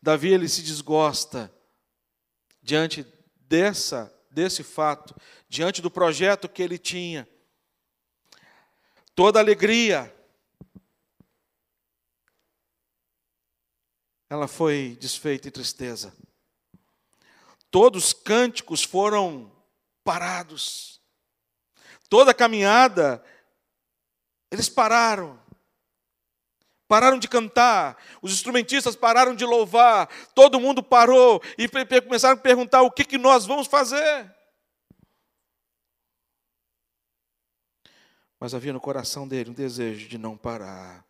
Davi 0.00 0.32
ele 0.32 0.48
se 0.48 0.62
desgosta 0.62 1.52
diante 2.62 3.04
dessa 3.36 4.14
desse 4.30 4.62
fato, 4.62 5.14
diante 5.48 5.82
do 5.82 5.90
projeto 5.90 6.48
que 6.48 6.62
ele 6.62 6.78
tinha. 6.78 7.28
Toda 9.14 9.40
alegria 9.40 10.14
ela 14.30 14.46
foi 14.46 14.96
desfeita 15.00 15.48
em 15.48 15.50
tristeza. 15.50 16.14
Todos 17.68 18.06
os 18.06 18.12
cânticos 18.12 18.84
foram 18.84 19.50
parados. 20.04 21.00
Toda 22.08 22.30
a 22.30 22.34
caminhada, 22.34 23.22
eles 24.50 24.68
pararam. 24.68 25.38
Pararam 26.90 27.20
de 27.20 27.28
cantar, 27.28 28.02
os 28.20 28.32
instrumentistas 28.32 28.96
pararam 28.96 29.32
de 29.32 29.44
louvar, 29.44 30.08
todo 30.34 30.58
mundo 30.58 30.82
parou 30.82 31.40
e 31.56 31.68
começaram 32.00 32.34
a 32.34 32.42
perguntar: 32.42 32.82
o 32.82 32.90
que, 32.90 33.04
que 33.04 33.16
nós 33.16 33.46
vamos 33.46 33.68
fazer? 33.68 34.28
Mas 38.40 38.54
havia 38.54 38.72
no 38.72 38.80
coração 38.80 39.28
dele 39.28 39.50
um 39.50 39.54
desejo 39.54 40.08
de 40.08 40.18
não 40.18 40.36
parar. 40.36 41.06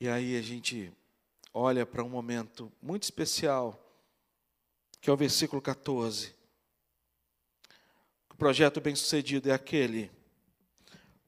E 0.00 0.08
aí 0.08 0.34
a 0.38 0.40
gente 0.40 0.90
olha 1.52 1.84
para 1.84 2.02
um 2.02 2.08
momento 2.08 2.72
muito 2.80 3.02
especial 3.02 3.78
que 4.98 5.10
é 5.10 5.12
o 5.12 5.16
versículo 5.16 5.60
14. 5.60 6.34
O 8.30 8.36
projeto 8.38 8.80
bem-sucedido 8.80 9.50
é 9.50 9.52
aquele 9.52 10.15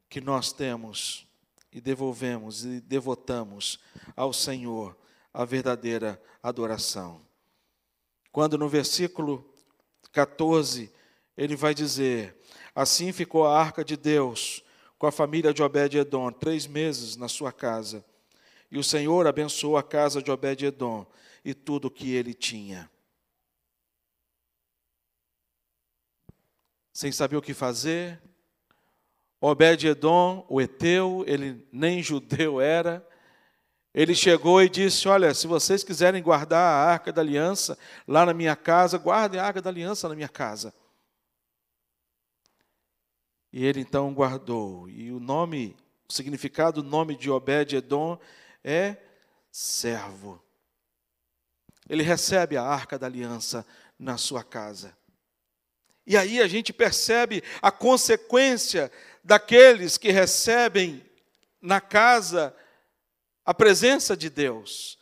que 0.09 0.21
nós 0.21 0.53
temos 0.53 1.27
e 1.73 1.81
devolvemos 1.81 2.64
e 2.64 2.81
devotamos 2.81 3.79
ao 4.16 4.33
Senhor 4.33 4.97
a 5.33 5.44
verdadeira 5.44 6.21
adoração. 6.42 7.21
Quando 8.33 8.57
no 8.57 8.68
versículo 8.68 9.49
14 10.12 10.92
ele 11.37 11.57
vai 11.57 11.75
dizer: 11.75 12.37
Assim 12.75 13.12
ficou 13.12 13.47
a 13.47 13.59
arca 13.59 13.85
de 13.85 13.97
Deus 13.97 14.62
com 14.99 15.07
a 15.07 15.12
família 15.12 15.53
de 15.53 15.62
Obed-Edom 15.62 16.33
três 16.33 16.66
meses 16.66 17.16
na 17.16 17.29
sua 17.29 17.53
casa. 17.53 18.05
E 18.71 18.79
o 18.79 18.85
Senhor 18.85 19.27
abençoou 19.27 19.77
a 19.77 19.83
casa 19.83 20.23
de 20.23 20.31
Obed-Edom 20.31 21.07
e 21.44 21.55
tudo 21.55 21.87
o 21.87 21.90
que 21.90 22.12
ele 22.12 22.35
tinha. 22.35 22.90
sem 26.99 27.12
saber 27.12 27.37
o 27.37 27.42
que 27.42 27.55
fazer. 27.55 28.21
Obed-Edom, 29.40 30.44
o 30.48 30.61
Eteu, 30.61 31.24
ele 31.27 31.66
nem 31.72 32.03
judeu 32.03 32.61
era, 32.61 33.07
ele 33.94 34.14
chegou 34.14 34.62
e 34.62 34.68
disse: 34.68 35.09
Olha, 35.09 35.33
se 35.35 35.46
vocês 35.46 35.83
quiserem 35.83 36.22
guardar 36.22 36.61
a 36.61 36.90
arca 36.90 37.12
da 37.12 37.20
aliança 37.20 37.79
lá 38.07 38.27
na 38.27 38.35
minha 38.35 38.55
casa, 38.55 38.98
guardem 38.98 39.40
a 39.40 39.44
arca 39.44 39.62
da 39.62 39.70
aliança 39.70 40.09
na 40.09 40.14
minha 40.14 40.29
casa. 40.29 40.74
E 43.53 43.64
ele 43.64 43.81
então 43.81 44.12
guardou. 44.12 44.88
E 44.88 45.11
o 45.11 45.18
nome, 45.18 45.77
o 46.09 46.12
significado 46.12 46.83
do 46.83 46.88
nome 46.88 47.16
de 47.16 47.31
Obed-Edom 47.31 48.18
é 48.62 48.96
servo. 49.51 50.42
Ele 51.88 52.03
recebe 52.03 52.57
a 52.57 52.62
arca 52.62 52.98
da 52.98 53.07
aliança 53.07 53.66
na 53.98 54.18
sua 54.18 54.44
casa. 54.44 54.96
E 56.07 56.16
aí 56.16 56.40
a 56.40 56.46
gente 56.46 56.72
percebe 56.72 57.42
a 57.61 57.70
consequência 57.70 58.90
daqueles 59.29 59.99
que 59.99 60.11
recebem 60.11 61.05
na 61.61 61.83
casa 61.83 62.57
a 63.45 63.53
presença 63.53 64.17
de 64.17 64.31
Deus. 64.31 64.99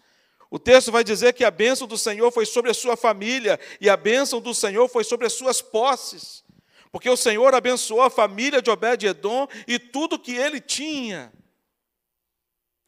O 0.51 0.59
texto 0.59 0.91
vai 0.91 1.05
dizer 1.05 1.33
que 1.33 1.45
a 1.45 1.51
bênção 1.51 1.87
do 1.87 1.97
Senhor 1.97 2.33
foi 2.33 2.45
sobre 2.45 2.73
a 2.73 2.75
sua 2.75 2.97
família 2.97 3.57
e 3.81 3.89
a 3.89 3.97
bênção 3.97 4.41
do 4.41 4.53
Senhor 4.53 4.89
foi 4.89 5.05
sobre 5.05 5.29
as 5.29 5.33
suas 5.33 5.63
posses. 5.63 6.45
Porque 6.91 7.09
o 7.09 7.17
Senhor 7.17 7.55
abençoou 7.55 8.03
a 8.03 8.11
família 8.11 8.61
de 8.61 8.69
Obed-Edom 8.69 9.47
e 9.65 9.79
tudo 9.79 10.19
que 10.19 10.35
ele 10.35 10.61
tinha. 10.61 11.33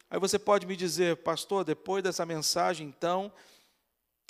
Aí 0.09 0.19
você 0.19 0.37
pode 0.37 0.67
me 0.67 0.75
dizer, 0.75 1.15
pastor, 1.17 1.63
depois 1.63 2.03
dessa 2.03 2.25
mensagem, 2.25 2.85
então, 2.85 3.31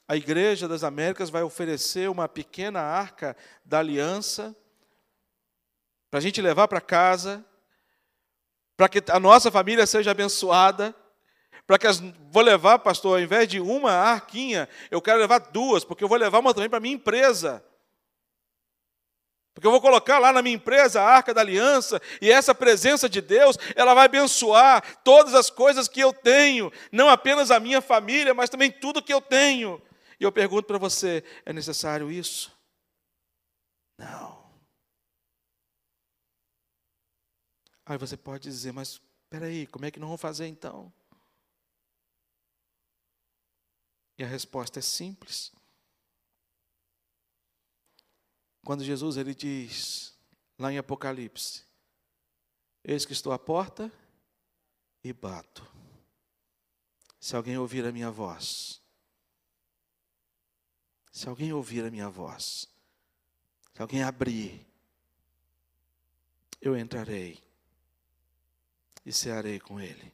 a 0.07 0.15
Igreja 0.15 0.67
das 0.67 0.83
Américas 0.83 1.31
vai 1.31 1.41
oferecer 1.41 2.07
uma 2.07 2.29
pequena 2.29 2.81
arca 2.81 3.35
da 3.65 3.79
aliança 3.79 4.55
para 6.09 6.17
a 6.17 6.21
gente 6.21 6.41
levar 6.41 6.67
para 6.67 6.81
casa, 6.81 7.45
para 8.75 8.89
que 8.89 9.03
a 9.11 9.19
nossa 9.19 9.51
família 9.51 9.85
seja 9.85 10.11
abençoada, 10.11 10.95
para 11.67 11.77
que 11.77 11.85
as, 11.85 11.99
vou 12.31 12.41
levar, 12.41 12.79
pastor, 12.79 13.17
ao 13.17 13.23
invés 13.23 13.47
de 13.47 13.59
uma 13.59 13.91
arquinha, 13.91 14.67
eu 14.89 15.01
quero 15.01 15.19
levar 15.19 15.39
duas, 15.39 15.83
porque 15.83 16.03
eu 16.03 16.07
vou 16.07 16.17
levar 16.17 16.39
uma 16.39 16.53
também 16.53 16.69
para 16.69 16.77
a 16.77 16.81
minha 16.81 16.95
empresa. 16.95 17.63
Porque 19.53 19.67
eu 19.67 19.71
vou 19.71 19.81
colocar 19.81 20.17
lá 20.19 20.31
na 20.31 20.41
minha 20.41 20.55
empresa 20.55 21.01
a 21.01 21.05
arca 21.05 21.33
da 21.33 21.41
aliança, 21.41 22.01
e 22.21 22.31
essa 22.31 22.55
presença 22.55 23.09
de 23.09 23.21
Deus, 23.21 23.57
ela 23.75 23.93
vai 23.93 24.05
abençoar 24.05 24.81
todas 25.03 25.35
as 25.35 25.49
coisas 25.49 25.87
que 25.87 25.99
eu 25.99 26.13
tenho, 26.13 26.71
não 26.91 27.09
apenas 27.09 27.51
a 27.51 27.59
minha 27.59 27.81
família, 27.81 28.33
mas 28.33 28.49
também 28.49 28.71
tudo 28.71 29.03
que 29.03 29.13
eu 29.13 29.21
tenho. 29.21 29.81
E 30.19 30.23
eu 30.23 30.31
pergunto 30.31 30.65
para 30.65 30.77
você: 30.77 31.23
é 31.45 31.51
necessário 31.51 32.09
isso? 32.09 32.51
Não. 33.97 34.38
Aí 37.89 37.97
você 37.97 38.15
pode 38.15 38.43
dizer, 38.43 38.71
mas 38.71 39.01
espera 39.23 39.47
aí, 39.47 39.67
como 39.67 39.83
é 39.83 39.91
que 39.91 39.99
não 39.99 40.07
vamos 40.07 40.21
fazer 40.21 40.47
então? 40.47 40.93
E 44.17 44.23
a 44.23 44.27
resposta 44.27 44.79
é 44.79 44.81
simples. 44.81 45.51
Quando 48.63 48.83
Jesus 48.83 49.17
ele 49.17 49.35
diz 49.35 50.17
lá 50.57 50.71
em 50.71 50.77
Apocalipse: 50.77 51.65
Eis 52.81 53.05
que 53.05 53.11
estou 53.11 53.33
à 53.33 53.39
porta 53.39 53.91
e 55.03 55.11
bato. 55.11 55.67
Se 57.19 57.35
alguém 57.35 57.57
ouvir 57.57 57.85
a 57.85 57.91
minha 57.91 58.09
voz 58.09 58.79
se 61.19 61.27
alguém 61.27 61.51
ouvir 61.51 61.83
a 61.83 61.91
minha 61.91 62.09
voz, 62.09 62.65
se 63.73 63.81
alguém 63.81 64.03
abrir, 64.03 64.65
eu 66.61 66.77
entrarei 66.77 67.43
e 69.09 69.11
cearei 69.11 69.59
com 69.59 69.81
ele. 69.81 70.13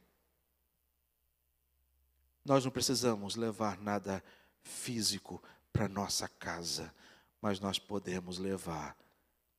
Nós 2.42 2.64
não 2.64 2.72
precisamos 2.72 3.36
levar 3.36 3.76
nada 3.76 4.24
físico 4.62 5.42
para 5.70 5.86
nossa 5.86 6.26
casa, 6.26 6.94
mas 7.38 7.60
nós 7.60 7.78
podemos 7.78 8.38
levar 8.38 8.96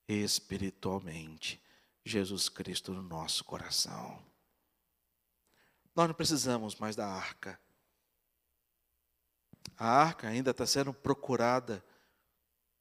espiritualmente 0.07 1.61
Jesus 2.03 2.49
Cristo 2.49 2.95
no 2.95 3.03
nosso 3.03 3.43
coração. 3.43 4.25
Nós 5.95 6.07
não 6.07 6.15
precisamos 6.15 6.75
mais 6.77 6.95
da 6.95 7.07
arca. 7.07 7.59
A 9.77 9.87
arca 9.87 10.29
ainda 10.29 10.49
está 10.49 10.65
sendo 10.65 10.91
procurada 10.91 11.85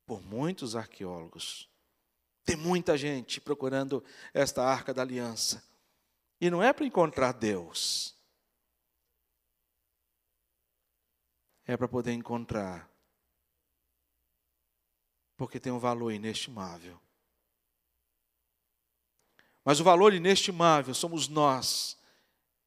por 0.06 0.22
muitos 0.22 0.74
arqueólogos. 0.74 1.68
Tem 2.46 2.56
muita 2.56 2.96
gente 2.96 3.42
procurando 3.42 4.02
esta 4.32 4.64
arca 4.64 4.94
da 4.94 5.02
aliança. 5.02 5.62
E 6.40 6.50
não 6.50 6.62
é 6.62 6.72
para 6.72 6.84
encontrar 6.84 7.32
Deus. 7.32 8.14
É 11.64 11.76
para 11.76 11.88
poder 11.88 12.12
encontrar. 12.12 12.90
Porque 15.36 15.58
tem 15.58 15.72
um 15.72 15.78
valor 15.78 16.12
inestimável. 16.12 17.00
Mas 19.64 19.80
o 19.80 19.84
valor 19.84 20.14
inestimável 20.14 20.94
somos 20.94 21.26
nós 21.28 21.98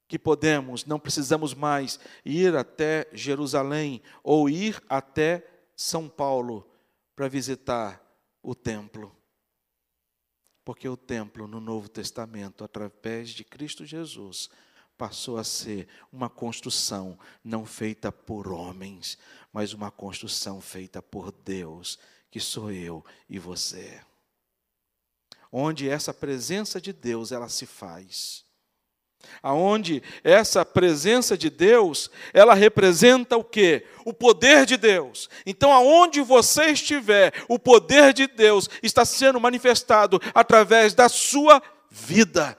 que 0.08 0.18
podemos, 0.18 0.86
não 0.86 1.00
precisamos 1.00 1.54
mais 1.54 2.00
ir 2.26 2.56
até 2.56 3.08
Jerusalém 3.14 4.02
ou 4.24 4.50
ir 4.50 4.84
até 4.90 5.48
São 5.76 6.10
Paulo 6.10 6.68
para 7.16 7.28
visitar 7.28 8.04
o 8.42 8.56
templo. 8.56 9.16
Porque 10.70 10.88
o 10.88 10.96
templo 10.96 11.48
no 11.48 11.60
Novo 11.60 11.90
Testamento, 11.90 12.64
através 12.64 13.32
de 13.32 13.44
Cristo 13.44 13.88
Jesus, 13.88 14.52
passou 14.96 15.40
a 15.40 15.44
ser 15.44 15.88
uma 16.14 16.30
construção 16.30 17.18
não 17.44 17.66
feita 17.66 18.12
por 18.12 18.48
homens, 18.48 19.18
mas 19.52 19.74
uma 19.74 19.90
construção 19.90 20.62
feita 20.62 21.02
por 21.02 21.32
Deus, 21.32 21.98
que 22.30 22.40
sou 22.40 22.72
eu 22.72 23.04
e 23.28 23.40
você. 23.40 24.00
Onde 25.52 25.90
essa 25.90 26.14
presença 26.14 26.80
de 26.80 26.94
Deus 26.94 27.32
ela 27.32 27.50
se 27.50 27.66
faz 27.66 28.46
aonde 29.42 30.02
essa 30.24 30.66
presença 30.66 31.38
de 31.38 31.50
Deus, 31.50 32.10
ela 32.34 32.54
representa 32.54 33.38
o 33.38 33.44
quê? 33.44 33.88
O 34.06 34.14
poder 34.14 34.66
de 34.66 34.78
Deus. 34.78 35.30
Então, 35.46 35.72
aonde 35.72 36.22
você 36.22 36.72
estiver, 36.72 37.34
o 37.48 37.60
poder 37.60 38.14
de 38.14 38.28
Deus 38.28 38.70
está 38.82 39.06
sendo 39.06 39.40
manifestado 39.40 40.20
através 40.34 40.94
da 40.94 41.08
sua 41.10 41.62
vida. 41.90 42.58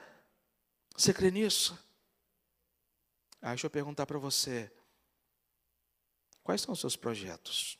Você 0.95 1.13
crê 1.13 1.31
nisso? 1.31 1.77
Ah, 3.41 3.49
deixa 3.49 3.65
eu 3.65 3.71
perguntar 3.71 4.05
para 4.05 4.19
você. 4.19 4.71
Quais 6.43 6.61
são 6.61 6.73
os 6.73 6.79
seus 6.79 6.95
projetos? 6.95 7.77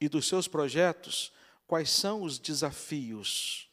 E 0.00 0.08
dos 0.08 0.26
seus 0.26 0.48
projetos, 0.48 1.32
quais 1.66 1.90
são 1.90 2.22
os 2.22 2.38
desafios? 2.38 3.69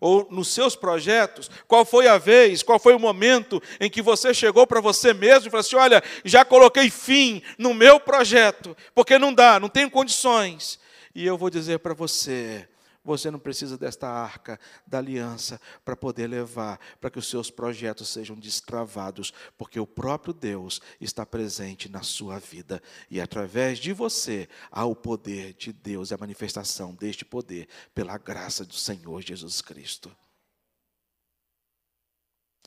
Ou 0.00 0.26
nos 0.30 0.48
seus 0.48 0.76
projetos, 0.76 1.50
qual 1.66 1.84
foi 1.84 2.06
a 2.06 2.18
vez, 2.18 2.62
qual 2.62 2.78
foi 2.78 2.94
o 2.94 2.98
momento 2.98 3.62
em 3.80 3.88
que 3.88 4.02
você 4.02 4.34
chegou 4.34 4.66
para 4.66 4.80
você 4.80 5.14
mesmo 5.14 5.48
e 5.48 5.50
falou 5.50 5.60
assim: 5.60 5.76
olha, 5.76 6.02
já 6.24 6.44
coloquei 6.44 6.90
fim 6.90 7.42
no 7.58 7.72
meu 7.72 7.98
projeto, 8.00 8.76
porque 8.94 9.18
não 9.18 9.32
dá, 9.32 9.58
não 9.58 9.68
tenho 9.68 9.90
condições. 9.90 10.78
E 11.14 11.24
eu 11.24 11.38
vou 11.38 11.48
dizer 11.48 11.78
para 11.78 11.94
você: 11.94 12.68
você 13.04 13.30
não 13.30 13.38
precisa 13.38 13.76
desta 13.76 14.08
arca 14.08 14.58
da 14.86 14.98
aliança 14.98 15.60
para 15.84 15.94
poder 15.94 16.26
levar, 16.26 16.80
para 17.00 17.10
que 17.10 17.18
os 17.18 17.28
seus 17.28 17.50
projetos 17.50 18.08
sejam 18.08 18.36
destravados, 18.36 19.32
porque 19.58 19.78
o 19.78 19.86
próprio 19.86 20.32
Deus 20.32 20.80
está 21.00 21.26
presente 21.26 21.88
na 21.88 22.02
sua 22.02 22.38
vida. 22.38 22.82
E 23.10 23.20
através 23.20 23.78
de 23.78 23.92
você 23.92 24.48
há 24.70 24.84
o 24.84 24.96
poder 24.96 25.52
de 25.52 25.72
Deus 25.72 26.10
e 26.10 26.14
a 26.14 26.18
manifestação 26.18 26.94
deste 26.94 27.24
poder 27.24 27.68
pela 27.94 28.16
graça 28.16 28.64
do 28.64 28.74
Senhor 28.74 29.20
Jesus 29.22 29.60
Cristo. 29.60 30.14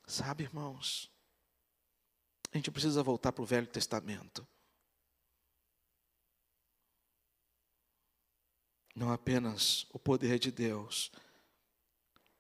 Sabe, 0.06 0.43
irmãos, 0.43 1.12
a 2.54 2.58
gente 2.58 2.71
precisa 2.71 3.04
voltar 3.04 3.32
para 3.32 3.43
o 3.43 3.45
Velho 3.45 3.67
Testamento. 3.67 4.47
Não 8.98 9.12
apenas 9.12 9.86
o 9.92 10.00
poder 10.00 10.40
de 10.40 10.52
Deus, 10.52 11.12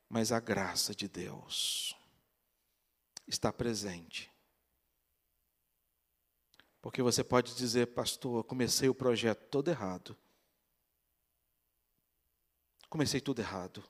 mas 0.09 0.31
a 0.31 0.39
graça 0.39 0.95
de 0.95 1.07
Deus 1.07 1.95
está 3.27 3.53
presente. 3.53 4.31
Porque 6.81 7.03
você 7.03 7.23
pode 7.23 7.53
dizer, 7.53 7.93
pastor, 7.93 8.43
comecei 8.43 8.89
o 8.89 8.95
projeto 8.95 9.47
todo 9.49 9.69
errado. 9.69 10.17
Comecei 12.89 13.21
tudo 13.21 13.39
errado. 13.39 13.83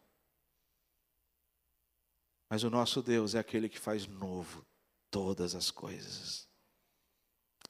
Mas 2.50 2.64
o 2.64 2.70
nosso 2.70 3.02
Deus 3.02 3.34
é 3.34 3.40
aquele 3.40 3.70
que 3.70 3.80
faz 3.80 4.06
novo 4.08 4.66
todas 5.10 5.56
as 5.56 5.72
coisas. 5.72 6.50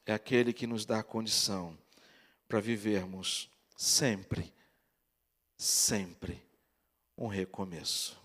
É 0.08 0.14
aquele 0.14 0.54
que 0.54 0.66
nos 0.66 0.88
dá 0.88 1.02
a 1.02 1.04
condição 1.04 1.78
para 2.48 2.60
vivermos 2.60 3.52
sempre 3.76 4.57
sempre 5.58 6.46
um 7.18 7.28
recomeço. 7.28 8.22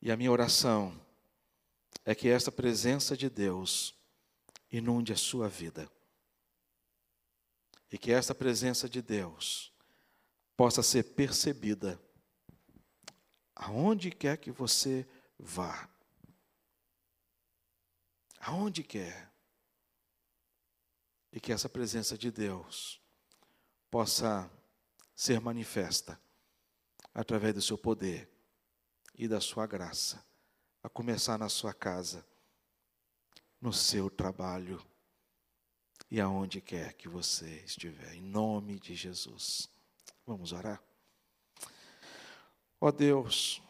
E 0.00 0.10
a 0.10 0.16
minha 0.16 0.32
oração 0.32 0.98
é 2.04 2.14
que 2.14 2.28
esta 2.28 2.50
presença 2.50 3.16
de 3.16 3.28
Deus 3.28 3.94
inunde 4.72 5.12
a 5.12 5.16
sua 5.16 5.48
vida. 5.48 5.90
E 7.92 7.98
que 7.98 8.12
esta 8.12 8.34
presença 8.34 8.88
de 8.88 9.02
Deus 9.02 9.72
possa 10.56 10.82
ser 10.82 11.02
percebida 11.14 12.00
aonde 13.54 14.10
quer 14.10 14.38
que 14.38 14.50
você 14.50 15.06
vá. 15.38 15.88
Aonde 18.40 18.82
quer. 18.82 19.30
E 21.32 21.40
que 21.40 21.52
essa 21.52 21.68
presença 21.68 22.16
de 22.16 22.30
Deus 22.30 23.00
possa 23.90 24.50
ser 25.18 25.40
manifesta 25.40 26.16
através 27.12 27.52
do 27.52 27.60
seu 27.60 27.76
poder 27.76 28.30
e 29.16 29.26
da 29.26 29.40
sua 29.40 29.66
graça, 29.66 30.24
a 30.80 30.88
começar 30.88 31.36
na 31.36 31.48
sua 31.48 31.74
casa, 31.74 32.24
no 33.60 33.72
seu 33.72 34.08
trabalho 34.08 34.80
e 36.08 36.20
aonde 36.20 36.60
quer 36.60 36.92
que 36.92 37.08
você 37.08 37.64
estiver, 37.64 38.14
em 38.14 38.20
nome 38.20 38.78
de 38.78 38.94
Jesus. 38.94 39.68
Vamos 40.24 40.52
orar? 40.52 40.80
Ó 42.80 42.86
oh 42.86 42.92
Deus, 42.92 43.60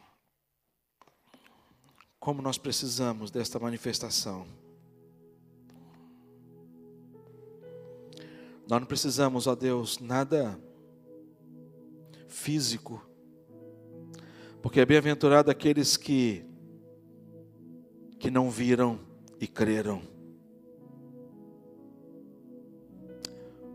como 2.21 2.43
nós 2.43 2.59
precisamos 2.59 3.31
desta 3.31 3.59
manifestação. 3.59 4.47
Nós 8.69 8.81
não 8.81 8.87
precisamos, 8.87 9.47
ó 9.47 9.55
Deus, 9.55 9.99
nada 9.99 10.68
físico. 12.29 13.03
Porque 14.63 14.81
é 14.81 14.87
bem-aventurado 14.87 15.51
aqueles 15.51 15.97
que 15.97 16.45
que 18.19 18.31
não 18.31 18.51
viram 18.51 18.99
e 19.41 19.47
creram. 19.47 20.03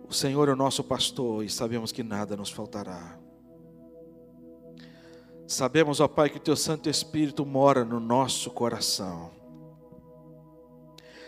O 0.07 0.13
Senhor 0.13 0.49
é 0.49 0.51
o 0.51 0.55
nosso 0.55 0.83
pastor 0.83 1.43
e 1.43 1.49
sabemos 1.49 1.91
que 1.91 2.03
nada 2.03 2.35
nos 2.35 2.51
faltará. 2.51 3.17
Sabemos, 5.47 5.99
ó 5.99 6.07
Pai, 6.07 6.29
que 6.29 6.37
o 6.37 6.41
Teu 6.41 6.55
Santo 6.55 6.89
Espírito 6.89 7.45
mora 7.45 7.83
no 7.83 7.99
nosso 7.99 8.51
coração. 8.51 9.31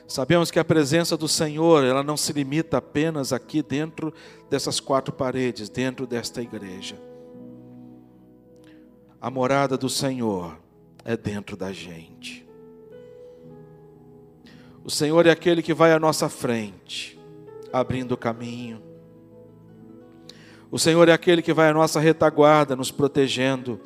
Sabemos 0.07 0.51
que 0.51 0.59
a 0.59 0.65
presença 0.65 1.17
do 1.17 1.27
Senhor, 1.27 1.83
ela 1.83 2.03
não 2.03 2.15
se 2.15 2.31
limita 2.31 2.77
apenas 2.77 3.33
aqui 3.33 3.63
dentro 3.63 4.13
dessas 4.49 4.79
quatro 4.79 5.11
paredes, 5.13 5.67
dentro 5.67 6.05
desta 6.05 6.41
igreja. 6.41 6.95
A 9.25 9.31
morada 9.31 9.75
do 9.75 9.89
Senhor 9.89 10.55
é 11.03 11.17
dentro 11.17 11.57
da 11.57 11.73
gente. 11.73 12.47
O 14.83 14.89
Senhor 14.91 15.25
é 15.25 15.31
aquele 15.31 15.63
que 15.63 15.73
vai 15.73 15.91
à 15.91 15.99
nossa 15.99 16.29
frente, 16.29 17.19
abrindo 17.73 18.11
o 18.11 18.17
caminho. 18.17 18.83
O 20.69 20.77
Senhor 20.77 21.09
é 21.09 21.11
aquele 21.11 21.41
que 21.41 21.53
vai 21.53 21.69
à 21.69 21.73
nossa 21.73 21.99
retaguarda, 21.99 22.75
nos 22.75 22.91
protegendo 22.91 23.81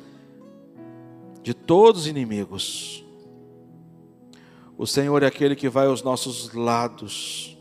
de 1.42 1.54
todos 1.54 2.02
os 2.02 2.06
inimigos. 2.06 3.02
O 4.76 4.86
Senhor 4.86 5.22
é 5.22 5.26
aquele 5.26 5.56
que 5.56 5.70
vai 5.70 5.86
aos 5.86 6.02
nossos 6.02 6.52
lados, 6.52 7.58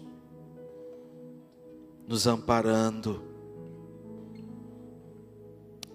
nos 2.06 2.28
amparando 2.28 3.29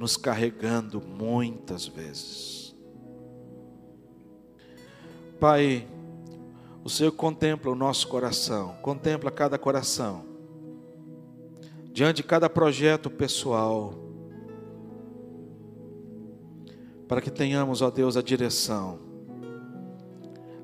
nos 0.04 0.18
carregando 0.18 1.00
muitas 1.00 1.86
vezes. 1.86 2.76
Pai, 5.40 5.88
o 6.84 6.90
Senhor 6.90 7.10
contempla 7.12 7.72
o 7.72 7.74
nosso 7.74 8.06
coração, 8.08 8.76
contempla 8.82 9.30
cada 9.30 9.56
coração, 9.56 10.26
diante 11.90 12.16
de 12.16 12.22
cada 12.22 12.50
projeto 12.50 13.08
pessoal, 13.08 13.94
para 17.08 17.22
que 17.22 17.30
tenhamos, 17.30 17.80
ó 17.80 17.90
Deus, 17.90 18.18
a 18.18 18.22
direção, 18.22 18.98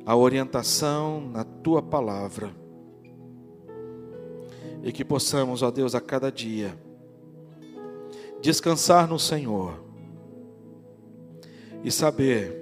a 0.04 0.14
orientação 0.14 1.18
na 1.18 1.44
tua 1.44 1.80
palavra, 1.80 2.54
e 4.82 4.92
que 4.92 5.02
possamos, 5.02 5.62
ó 5.62 5.70
Deus, 5.70 5.94
a 5.94 6.00
cada 6.00 6.30
dia, 6.30 6.78
descansar 8.40 9.06
no 9.06 9.18
Senhor 9.18 9.74
e 11.84 11.90
saber 11.90 12.56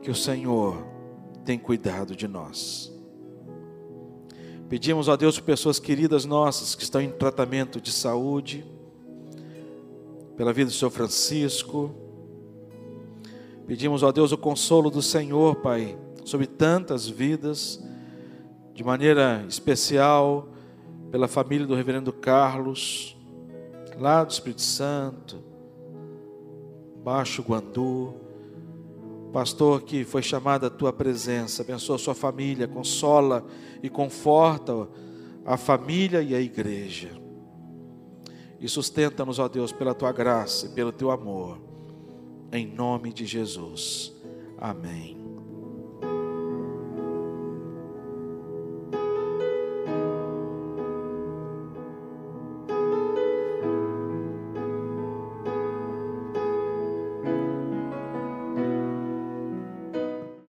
que 0.00 0.10
o 0.10 0.14
Senhor 0.14 0.84
tem 1.44 1.58
cuidado 1.58 2.14
de 2.14 2.26
nós. 2.26 2.92
Pedimos 4.68 5.08
a 5.08 5.16
Deus 5.16 5.38
por 5.38 5.44
pessoas 5.44 5.78
queridas 5.78 6.24
nossas 6.24 6.74
que 6.74 6.82
estão 6.82 7.00
em 7.00 7.10
tratamento 7.10 7.80
de 7.80 7.92
saúde, 7.92 8.64
pela 10.36 10.52
vida 10.52 10.70
do 10.70 10.74
Senhor 10.74 10.90
Francisco. 10.90 11.94
Pedimos 13.66 14.02
a 14.02 14.10
Deus 14.10 14.32
o 14.32 14.38
consolo 14.38 14.90
do 14.90 15.02
Senhor, 15.02 15.56
Pai, 15.56 15.96
sobre 16.24 16.46
tantas 16.46 17.06
vidas, 17.06 17.82
de 18.74 18.82
maneira 18.82 19.44
especial 19.46 20.48
pela 21.10 21.28
família 21.28 21.66
do 21.66 21.74
Reverendo 21.74 22.12
Carlos 22.12 23.16
lá 23.98 24.24
do 24.24 24.30
Espírito 24.30 24.62
Santo, 24.62 25.42
Baixo 27.02 27.42
Guandu, 27.42 28.14
pastor 29.32 29.82
que 29.82 30.04
foi 30.04 30.22
chamado 30.22 30.66
à 30.66 30.70
tua 30.70 30.92
presença, 30.92 31.62
abençoa 31.62 31.96
a 31.96 31.98
sua 31.98 32.14
família, 32.14 32.68
consola 32.68 33.44
e 33.82 33.88
conforta 33.88 34.88
a 35.44 35.56
família 35.56 36.22
e 36.22 36.34
a 36.34 36.40
igreja. 36.40 37.10
E 38.60 38.68
sustenta-nos, 38.68 39.40
ó 39.40 39.48
Deus, 39.48 39.72
pela 39.72 39.94
tua 39.94 40.12
graça 40.12 40.66
e 40.66 40.68
pelo 40.68 40.92
teu 40.92 41.10
amor. 41.10 41.60
em 42.52 42.66
nome 42.66 43.14
de 43.14 43.24
Jesus. 43.24 44.12
Amém. 44.58 45.21